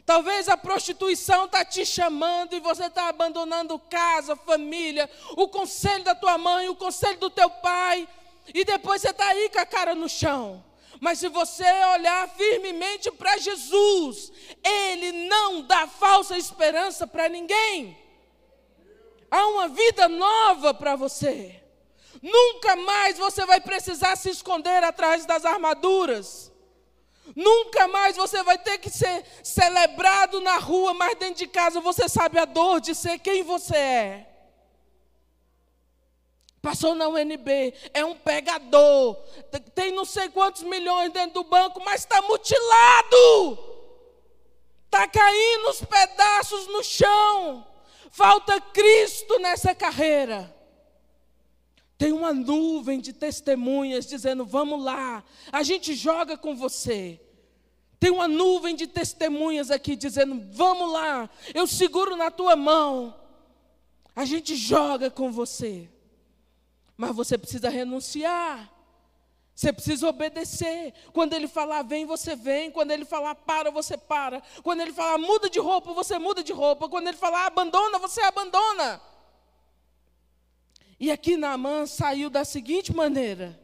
Talvez 0.05 0.49
a 0.49 0.57
prostituição 0.57 1.45
está 1.45 1.63
te 1.63 1.85
chamando 1.85 2.55
e 2.55 2.59
você 2.59 2.85
está 2.85 3.07
abandonando 3.07 3.77
casa, 3.77 4.35
família, 4.35 5.09
o 5.37 5.47
conselho 5.47 6.03
da 6.03 6.15
tua 6.15 6.37
mãe, 6.37 6.69
o 6.69 6.75
conselho 6.75 7.19
do 7.19 7.29
teu 7.29 7.49
pai, 7.49 8.07
e 8.53 8.65
depois 8.65 9.01
você 9.01 9.11
está 9.11 9.27
aí 9.27 9.49
com 9.49 9.59
a 9.59 9.65
cara 9.65 9.93
no 9.93 10.09
chão. 10.09 10.63
Mas 10.99 11.19
se 11.19 11.29
você 11.29 11.63
olhar 11.95 12.27
firmemente 12.29 13.09
para 13.11 13.37
Jesus, 13.37 14.31
Ele 14.63 15.27
não 15.27 15.61
dá 15.61 15.87
falsa 15.87 16.37
esperança 16.37 17.07
para 17.07 17.29
ninguém. 17.29 17.97
Há 19.29 19.47
uma 19.47 19.69
vida 19.69 20.09
nova 20.09 20.73
para 20.73 20.95
você. 20.95 21.60
Nunca 22.21 22.75
mais 22.75 23.17
você 23.17 23.45
vai 23.45 23.61
precisar 23.61 24.15
se 24.15 24.29
esconder 24.29 24.83
atrás 24.83 25.25
das 25.25 25.45
armaduras. 25.45 26.51
Nunca 27.35 27.87
mais 27.87 28.17
você 28.17 28.43
vai 28.43 28.57
ter 28.57 28.77
que 28.79 28.89
ser 28.89 29.23
celebrado 29.43 30.41
na 30.41 30.57
rua, 30.57 30.93
mas 30.93 31.17
dentro 31.17 31.35
de 31.35 31.47
casa 31.47 31.79
você 31.79 32.09
sabe 32.09 32.39
a 32.39 32.45
dor 32.45 32.81
de 32.81 32.93
ser 32.93 33.19
quem 33.19 33.43
você 33.43 33.75
é. 33.75 34.27
Passou 36.61 36.93
na 36.93 37.07
UNB, 37.07 37.73
é 37.91 38.05
um 38.05 38.15
pegador, 38.15 39.15
tem 39.73 39.91
não 39.91 40.05
sei 40.05 40.29
quantos 40.29 40.61
milhões 40.61 41.11
dentro 41.11 41.41
do 41.41 41.43
banco, 41.43 41.81
mas 41.83 42.01
está 42.01 42.21
mutilado, 42.21 43.57
está 44.85 45.07
caindo 45.07 45.69
os 45.69 45.83
pedaços 45.83 46.67
no 46.67 46.83
chão. 46.83 47.65
Falta 48.11 48.59
Cristo 48.61 49.39
nessa 49.39 49.73
carreira. 49.73 50.53
Tem 52.01 52.11
uma 52.11 52.33
nuvem 52.33 52.99
de 52.99 53.13
testemunhas 53.13 54.07
dizendo: 54.07 54.43
vamos 54.43 54.83
lá, 54.83 55.23
a 55.51 55.61
gente 55.61 55.93
joga 55.93 56.35
com 56.35 56.55
você. 56.55 57.21
Tem 57.99 58.09
uma 58.09 58.27
nuvem 58.27 58.75
de 58.75 58.87
testemunhas 58.87 59.69
aqui 59.69 59.95
dizendo: 59.95 60.43
vamos 60.49 60.91
lá, 60.91 61.29
eu 61.53 61.67
seguro 61.67 62.15
na 62.15 62.31
tua 62.31 62.55
mão. 62.55 63.13
A 64.15 64.25
gente 64.25 64.55
joga 64.55 65.11
com 65.11 65.31
você. 65.31 65.91
Mas 66.97 67.15
você 67.15 67.37
precisa 67.37 67.69
renunciar. 67.69 68.73
Você 69.53 69.71
precisa 69.71 70.09
obedecer. 70.09 70.95
Quando 71.13 71.33
ele 71.33 71.47
falar 71.47 71.83
vem, 71.83 72.07
você 72.07 72.35
vem. 72.35 72.71
Quando 72.71 72.89
ele 72.89 73.05
falar 73.05 73.35
para, 73.35 73.69
você 73.69 73.95
para. 73.95 74.41
Quando 74.63 74.81
ele 74.81 74.91
falar 74.91 75.19
muda 75.19 75.47
de 75.51 75.59
roupa, 75.59 75.93
você 75.93 76.17
muda 76.17 76.43
de 76.43 76.51
roupa. 76.51 76.89
Quando 76.89 77.09
ele 77.09 77.17
falar 77.17 77.45
abandona, 77.45 77.99
você 77.99 78.21
abandona. 78.21 78.99
E 81.01 81.09
aqui 81.09 81.35
Naamã 81.35 81.87
saiu 81.87 82.29
da 82.29 82.45
seguinte 82.45 82.93
maneira: 82.93 83.59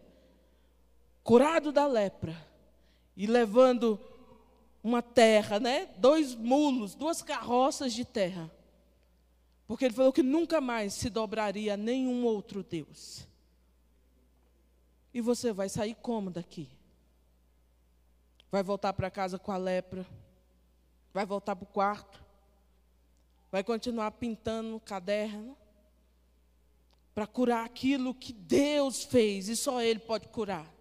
curado 1.23 1.71
da 1.71 1.85
lepra 1.85 2.35
e 3.15 3.27
levando 3.27 3.99
uma 4.83 5.03
terra, 5.03 5.59
né? 5.59 5.85
Dois 5.97 6.33
mulos, 6.33 6.95
duas 6.95 7.21
carroças 7.21 7.93
de 7.93 8.03
terra. 8.03 8.49
Porque 9.67 9.85
ele 9.85 9.93
falou 9.93 10.11
que 10.11 10.23
nunca 10.23 10.59
mais 10.59 10.95
se 10.95 11.11
dobraria 11.11 11.75
a 11.75 11.77
nenhum 11.77 12.25
outro 12.25 12.63
Deus. 12.63 13.27
E 15.13 15.21
você 15.21 15.53
vai 15.53 15.69
sair 15.69 15.93
como 15.93 16.31
daqui? 16.31 16.67
Vai 18.49 18.63
voltar 18.63 18.93
para 18.93 19.11
casa 19.11 19.37
com 19.37 19.51
a 19.51 19.57
lepra? 19.57 20.07
Vai 21.13 21.25
voltar 21.25 21.55
para 21.55 21.65
o 21.65 21.71
quarto? 21.71 22.19
Vai 23.51 23.63
continuar 23.63 24.09
pintando 24.11 24.69
no 24.69 24.79
caderno? 24.79 25.55
Para 27.17 27.25
curar 27.25 27.65
aquilo 27.65 28.13
que 28.13 28.31
Deus 28.31 29.03
fez 29.03 29.49
e 29.49 29.55
só 29.55 29.81
Ele 29.81 29.97
pode 29.97 30.27
curar. 30.27 30.71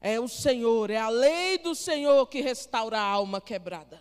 É 0.00 0.20
o 0.20 0.28
Senhor, 0.28 0.88
é 0.88 0.98
a 0.98 1.08
lei 1.08 1.58
do 1.58 1.74
Senhor 1.74 2.28
que 2.28 2.40
restaura 2.40 2.96
a 2.96 3.02
alma 3.02 3.40
quebrada. 3.40 4.00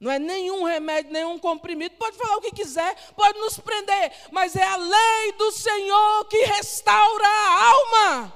Não 0.00 0.10
é 0.10 0.18
nenhum 0.18 0.64
remédio, 0.64 1.12
nenhum 1.12 1.38
comprimido. 1.38 1.94
Pode 1.96 2.16
falar 2.16 2.38
o 2.38 2.40
que 2.40 2.52
quiser, 2.52 2.96
pode 3.14 3.38
nos 3.38 3.58
prender, 3.58 4.12
mas 4.32 4.56
é 4.56 4.64
a 4.64 4.76
lei 4.76 5.32
do 5.36 5.52
Senhor 5.52 6.24
que 6.24 6.42
restaura 6.44 7.28
a 7.28 7.64
alma. 7.66 8.32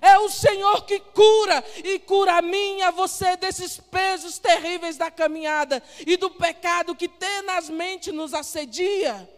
É 0.00 0.18
o 0.20 0.28
Senhor 0.28 0.84
que 0.84 1.00
cura 1.00 1.64
e 1.82 1.98
cura 1.98 2.36
a 2.36 2.42
mim 2.42 2.78
e 2.78 2.82
a 2.82 2.92
você 2.92 3.34
desses 3.34 3.76
pesos 3.76 4.38
terríveis 4.38 4.96
da 4.96 5.10
caminhada 5.10 5.82
e 6.06 6.16
do 6.16 6.30
pecado 6.30 6.94
que 6.94 7.08
tenazmente 7.08 8.12
nos 8.12 8.34
assedia 8.34 9.28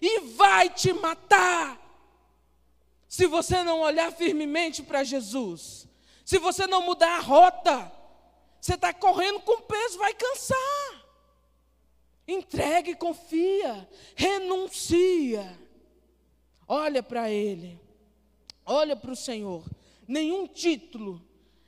e 0.00 0.20
vai 0.20 0.70
te 0.70 0.92
matar. 0.92 1.80
Se 3.08 3.26
você 3.26 3.62
não 3.62 3.80
olhar 3.80 4.10
firmemente 4.12 4.82
para 4.82 5.04
Jesus, 5.04 5.86
se 6.24 6.38
você 6.38 6.66
não 6.66 6.82
mudar 6.82 7.16
a 7.16 7.20
rota, 7.20 7.92
você 8.60 8.74
está 8.74 8.92
correndo 8.94 9.40
com 9.40 9.60
peso, 9.62 9.98
vai 9.98 10.14
cansar. 10.14 11.04
Entregue, 12.26 12.94
confia, 12.94 13.88
renuncia. 14.14 15.58
Olha 16.66 17.02
para 17.02 17.28
Ele, 17.28 17.78
olha 18.64 18.96
para 18.96 19.10
o 19.10 19.16
Senhor. 19.16 19.64
Nenhum 20.06 20.46
título 20.46 21.22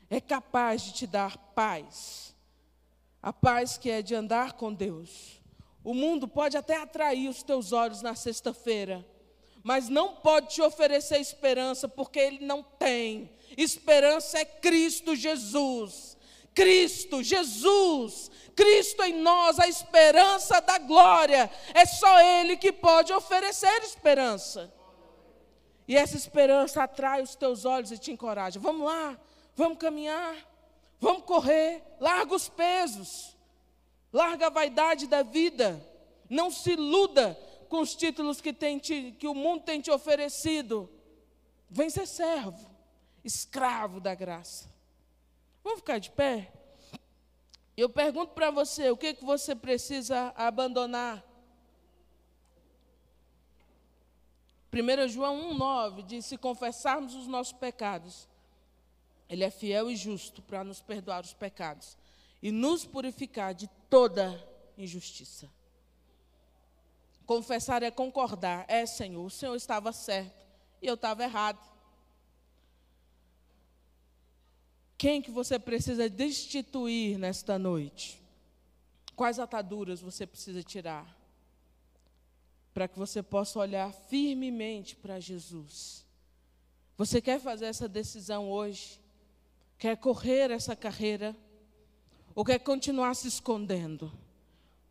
é 0.09 0.20
capaz 0.20 0.83
de 0.83 0.93
te 0.95 1.07
dar 1.07 1.37
paz. 1.37 2.35
A 3.20 3.33
paz 3.33 3.77
que 3.77 3.91
é 3.91 4.01
de 4.01 4.14
andar 4.14 4.53
com 4.53 4.72
Deus. 4.72 5.43
O 5.85 5.93
mundo 5.95 6.26
pode 6.26 6.57
até 6.57 6.76
atrair 6.76 7.28
os 7.28 7.43
teus 7.43 7.70
olhos 7.70 8.01
na 8.01 8.14
sexta-feira, 8.14 9.07
mas 9.62 9.89
não 9.89 10.14
pode 10.16 10.55
te 10.55 10.62
oferecer 10.62 11.20
esperança, 11.20 11.87
porque 11.87 12.18
ele 12.18 12.45
não 12.45 12.62
tem. 12.62 13.30
Esperança 13.57 14.39
é 14.39 14.45
Cristo 14.45 15.14
Jesus. 15.14 16.16
Cristo, 16.55 17.20
Jesus, 17.22 18.30
Cristo 18.55 19.03
em 19.03 19.14
nós, 19.14 19.59
a 19.59 19.66
esperança 19.66 20.61
da 20.61 20.78
glória. 20.78 21.51
É 21.74 21.85
só 21.85 22.20
Ele 22.20 22.57
que 22.57 22.70
pode 22.70 23.12
oferecer 23.12 23.82
esperança. 23.82 24.72
E 25.87 25.97
essa 25.97 26.16
esperança 26.16 26.82
atrai 26.82 27.22
os 27.22 27.35
teus 27.35 27.64
olhos 27.64 27.91
e 27.91 27.99
te 27.99 28.12
encoraja. 28.12 28.61
Vamos 28.61 28.87
lá, 28.87 29.18
vamos 29.55 29.78
caminhar, 29.78 30.35
vamos 30.99 31.24
correr, 31.24 31.82
larga 32.01 32.35
os 32.35 32.49
pesos, 32.49 33.34
larga 34.15 34.47
a 34.47 34.51
vaidade 34.51 35.09
da 35.09 35.23
vida. 35.23 35.85
Não 36.31 36.49
se 36.51 36.71
iluda 36.71 37.35
com 37.69 37.81
os 37.81 37.97
títulos 37.97 38.41
que, 38.41 38.53
tem 38.53 38.79
te, 38.79 39.11
que 39.19 39.27
o 39.27 39.35
mundo 39.35 39.65
tem 39.65 39.81
te 39.81 39.91
oferecido. 39.91 40.89
Vem 41.69 41.91
ser 41.91 42.07
servo, 42.07 42.71
escravo 43.25 43.99
da 43.99 44.15
graça. 44.15 44.73
Vamos 45.65 45.81
ficar 45.81 45.99
de 45.99 46.12
pé? 46.12 46.53
Eu 47.77 47.89
pergunto 47.89 48.33
para 48.35 48.53
você, 48.53 48.89
o 48.91 48.97
que, 48.97 49.15
que 49.15 49.25
você 49.25 49.53
precisa 49.53 50.33
abandonar? 50.37 51.25
1 54.73 55.09
João 55.09 55.57
1,9 55.59 56.05
diz: 56.05 56.27
Se 56.27 56.37
confessarmos 56.37 57.17
os 57.17 57.27
nossos 57.27 57.53
pecados, 57.53 58.29
Ele 59.29 59.43
é 59.43 59.51
fiel 59.51 59.91
e 59.91 59.97
justo 59.97 60.41
para 60.41 60.62
nos 60.62 60.81
perdoar 60.81 61.25
os 61.25 61.33
pecados 61.33 61.97
e 62.45 62.53
nos 62.53 62.84
purificar 62.84 63.55
de 63.55 63.66
toda 63.88 64.38
injustiça. 64.76 65.51
Confessar 67.24 67.82
é 67.82 67.90
concordar, 67.90 68.66
é 68.68 68.84
Senhor, 68.84 69.24
o 69.24 69.30
Senhor 69.30 69.57
estava 69.57 69.90
certo 69.95 70.45
e 70.82 70.86
eu 70.86 70.92
estava 70.92 71.24
errado. 71.24 71.59
Quem 74.99 75.22
que 75.22 75.30
você 75.30 75.59
precisa 75.59 76.07
destituir 76.07 77.16
nesta 77.16 77.59
noite? 77.59 78.22
Quais 79.16 79.38
ataduras 79.38 80.03
você 80.03 80.26
precisa 80.26 80.62
tirar? 80.62 81.18
Para 82.74 82.86
que 82.86 82.99
você 82.99 83.22
possa 83.22 83.59
olhar 83.59 83.90
firmemente 83.90 84.97
para 84.97 85.18
Jesus. 85.18 86.05
Você 86.99 87.22
quer 87.22 87.40
fazer 87.40 87.66
essa 87.66 87.88
decisão 87.88 88.51
hoje? 88.51 89.01
Quer 89.78 89.97
correr 89.97 90.51
essa 90.51 90.76
carreira? 90.76 91.34
Ou 92.35 92.45
quer 92.45 92.59
continuar 92.59 93.14
se 93.14 93.28
escondendo? 93.28 94.12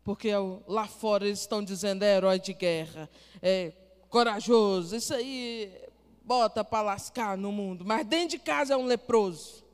Porque 0.02 0.30
lá 0.66 0.86
fora 0.86 1.26
eles 1.26 1.40
estão 1.40 1.62
dizendo 1.62 2.02
é 2.02 2.16
herói 2.16 2.38
de 2.38 2.52
guerra, 2.52 3.08
é 3.42 3.72
corajoso, 4.08 4.94
isso 4.96 5.14
aí 5.14 5.72
bota 6.22 6.62
para 6.64 6.82
lascar 6.82 7.36
no 7.36 7.50
mundo, 7.50 7.84
mas 7.84 8.06
dentro 8.06 8.30
de 8.30 8.38
casa 8.38 8.74
é 8.74 8.76
um 8.76 8.86
leproso. 8.86 9.64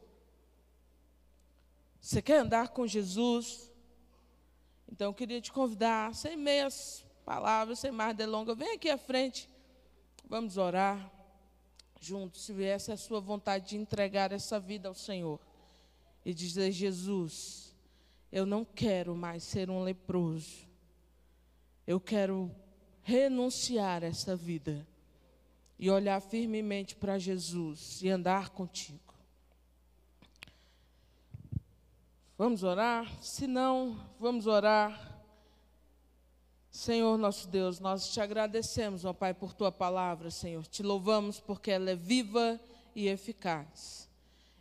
Você 2.01 2.23
quer 2.23 2.39
andar 2.39 2.69
com 2.69 2.87
Jesus? 2.87 3.71
Então 4.91 5.09
eu 5.09 5.15
queria 5.15 5.41
te 5.41 5.53
convidar, 5.53 6.15
sem 6.15 6.37
meias 6.37 7.05
palavras, 7.25 7.79
sem 7.79 7.91
mais 7.91 8.17
delongas, 8.17 8.57
vem 8.57 8.75
aqui 8.75 8.89
à 8.89 8.99
frente, 8.99 9.49
vamos 10.29 10.57
orar 10.57 11.11
juntos, 12.01 12.43
se 12.43 12.65
é 12.65 12.75
a 12.75 12.97
sua 12.97 13.21
vontade 13.21 13.71
de 13.71 13.77
entregar 13.77 14.33
essa 14.33 14.59
vida 14.59 14.89
ao 14.89 14.95
Senhor 14.95 15.39
e 16.31 16.35
dizer: 16.35 16.73
Jesus, 16.73 17.75
eu 18.31 18.47
não 18.47 18.65
quero 18.65 19.15
mais 19.15 19.43
ser 19.43 19.71
um 19.71 19.83
leproso, 19.83 20.69
eu 21.87 22.01
quero 22.01 22.51
renunciar 23.03 24.05
a 24.05 24.07
essa 24.07 24.37
vida 24.37 24.87
e 25.79 25.91
olhar 25.91 26.21
firmemente 26.21 26.95
para 26.95 27.19
Jesus 27.19 28.03
e 28.03 28.09
andar 28.09 28.51
contigo. 28.51 29.15
Vamos 32.37 32.63
orar? 32.63 33.23
Se 33.23 33.47
não, 33.47 33.99
vamos 34.19 34.47
orar. 34.47 35.09
Senhor 36.71 37.19
nosso 37.19 37.49
Deus, 37.49 37.81
nós 37.81 38.13
te 38.13 38.21
agradecemos, 38.21 39.05
ó 39.05 39.13
Pai, 39.13 39.35
por 39.35 39.53
tua 39.53 39.73
palavra, 39.73 40.31
Senhor. 40.31 40.67
Te 40.67 40.83
louvamos 40.83 41.41
porque 41.41 41.71
ela 41.71 41.91
é 41.91 41.97
viva 41.97 42.61
e 42.95 43.09
eficaz. 43.09 44.10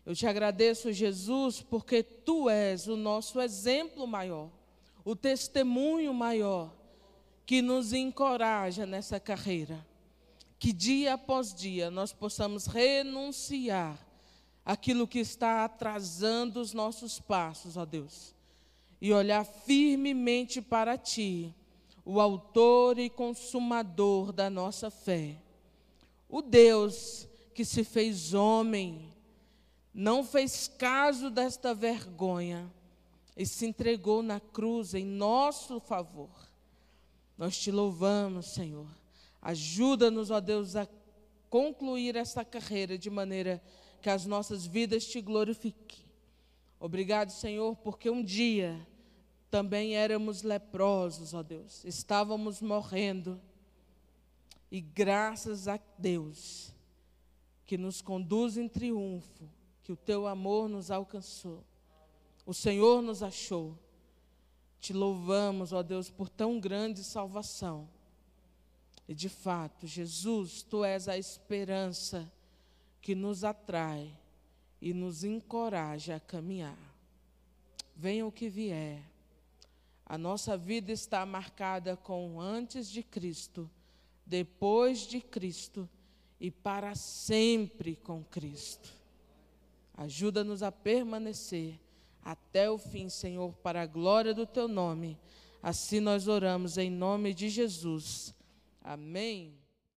Eu 0.09 0.15
te 0.15 0.25
agradeço, 0.25 0.91
Jesus, 0.91 1.61
porque 1.61 2.01
tu 2.01 2.49
és 2.49 2.87
o 2.87 2.97
nosso 2.97 3.39
exemplo 3.39 4.07
maior, 4.07 4.49
o 5.05 5.15
testemunho 5.15 6.11
maior 6.15 6.73
que 7.45 7.61
nos 7.61 7.93
encoraja 7.93 8.87
nessa 8.87 9.19
carreira. 9.19 9.85
Que 10.57 10.73
dia 10.73 11.13
após 11.13 11.53
dia 11.53 11.91
nós 11.91 12.11
possamos 12.11 12.65
renunciar 12.65 14.03
aquilo 14.65 15.07
que 15.07 15.19
está 15.19 15.63
atrasando 15.63 16.59
os 16.59 16.73
nossos 16.73 17.19
passos, 17.19 17.77
ó 17.77 17.85
Deus, 17.85 18.33
e 18.99 19.13
olhar 19.13 19.45
firmemente 19.45 20.59
para 20.59 20.97
Ti, 20.97 21.53
o 22.03 22.19
Autor 22.19 22.97
e 22.97 23.11
Consumador 23.11 24.31
da 24.31 24.49
nossa 24.49 24.89
fé. 24.89 25.37
O 26.27 26.41
Deus 26.41 27.27
que 27.53 27.63
se 27.63 27.83
fez 27.83 28.33
homem, 28.33 29.18
não 29.99 30.23
fez 30.23 30.69
caso 30.69 31.29
desta 31.29 31.73
vergonha 31.73 32.71
e 33.35 33.45
se 33.45 33.65
entregou 33.65 34.23
na 34.23 34.39
cruz 34.39 34.93
em 34.93 35.03
nosso 35.03 35.77
favor. 35.81 36.29
Nós 37.37 37.57
te 37.57 37.69
louvamos, 37.69 38.45
Senhor. 38.53 38.87
Ajuda-nos, 39.41 40.31
ó 40.31 40.39
Deus, 40.39 40.77
a 40.77 40.87
concluir 41.49 42.15
essa 42.15 42.45
carreira 42.45 42.97
de 42.97 43.09
maneira 43.09 43.61
que 44.01 44.09
as 44.09 44.25
nossas 44.25 44.65
vidas 44.65 45.03
te 45.03 45.19
glorifiquem. 45.19 46.05
Obrigado, 46.79 47.31
Senhor, 47.31 47.75
porque 47.75 48.09
um 48.09 48.23
dia 48.23 48.87
também 49.51 49.97
éramos 49.97 50.43
leprosos, 50.43 51.33
ó 51.33 51.43
Deus, 51.43 51.83
estávamos 51.83 52.61
morrendo. 52.61 53.37
E 54.71 54.79
graças 54.79 55.67
a 55.67 55.77
Deus, 55.97 56.73
que 57.65 57.77
nos 57.77 58.01
conduz 58.01 58.55
em 58.55 58.69
triunfo, 58.69 59.58
que 59.89 59.93
o 59.93 59.97
teu 59.97 60.27
amor 60.27 60.69
nos 60.69 60.91
alcançou, 60.91 61.63
o 62.45 62.53
Senhor 62.53 63.01
nos 63.01 63.23
achou. 63.23 63.75
Te 64.79 64.93
louvamos, 64.93 65.73
ó 65.73 65.81
Deus, 65.81 66.11
por 66.11 66.29
tão 66.29 66.59
grande 66.59 67.03
salvação. 67.03 67.89
E 69.07 69.15
de 69.15 69.27
fato, 69.27 69.87
Jesus, 69.87 70.61
tu 70.61 70.85
és 70.85 71.07
a 71.07 71.17
esperança 71.17 72.31
que 73.01 73.15
nos 73.15 73.43
atrai 73.43 74.15
e 74.79 74.93
nos 74.93 75.23
encoraja 75.23 76.17
a 76.17 76.19
caminhar. 76.19 76.77
Venha 77.95 78.27
o 78.27 78.31
que 78.31 78.47
vier. 78.47 79.01
A 80.05 80.19
nossa 80.19 80.55
vida 80.55 80.91
está 80.91 81.25
marcada 81.25 81.97
com 81.97 82.39
antes 82.39 82.91
de 82.91 83.01
Cristo, 83.01 83.67
depois 84.23 84.99
de 84.99 85.19
Cristo 85.19 85.89
e 86.39 86.51
para 86.51 86.93
sempre 86.93 87.95
com 87.95 88.23
Cristo. 88.23 88.98
Ajuda-nos 89.99 90.63
a 90.63 90.71
permanecer 90.71 91.77
até 92.23 92.71
o 92.71 92.77
fim, 92.77 93.09
Senhor, 93.09 93.53
para 93.55 93.81
a 93.81 93.85
glória 93.85 94.33
do 94.33 94.45
teu 94.45 94.65
nome. 94.65 95.19
Assim 95.61 95.99
nós 95.99 96.29
oramos 96.29 96.77
em 96.77 96.89
nome 96.89 97.33
de 97.33 97.49
Jesus. 97.49 98.33
Amém. 98.81 99.58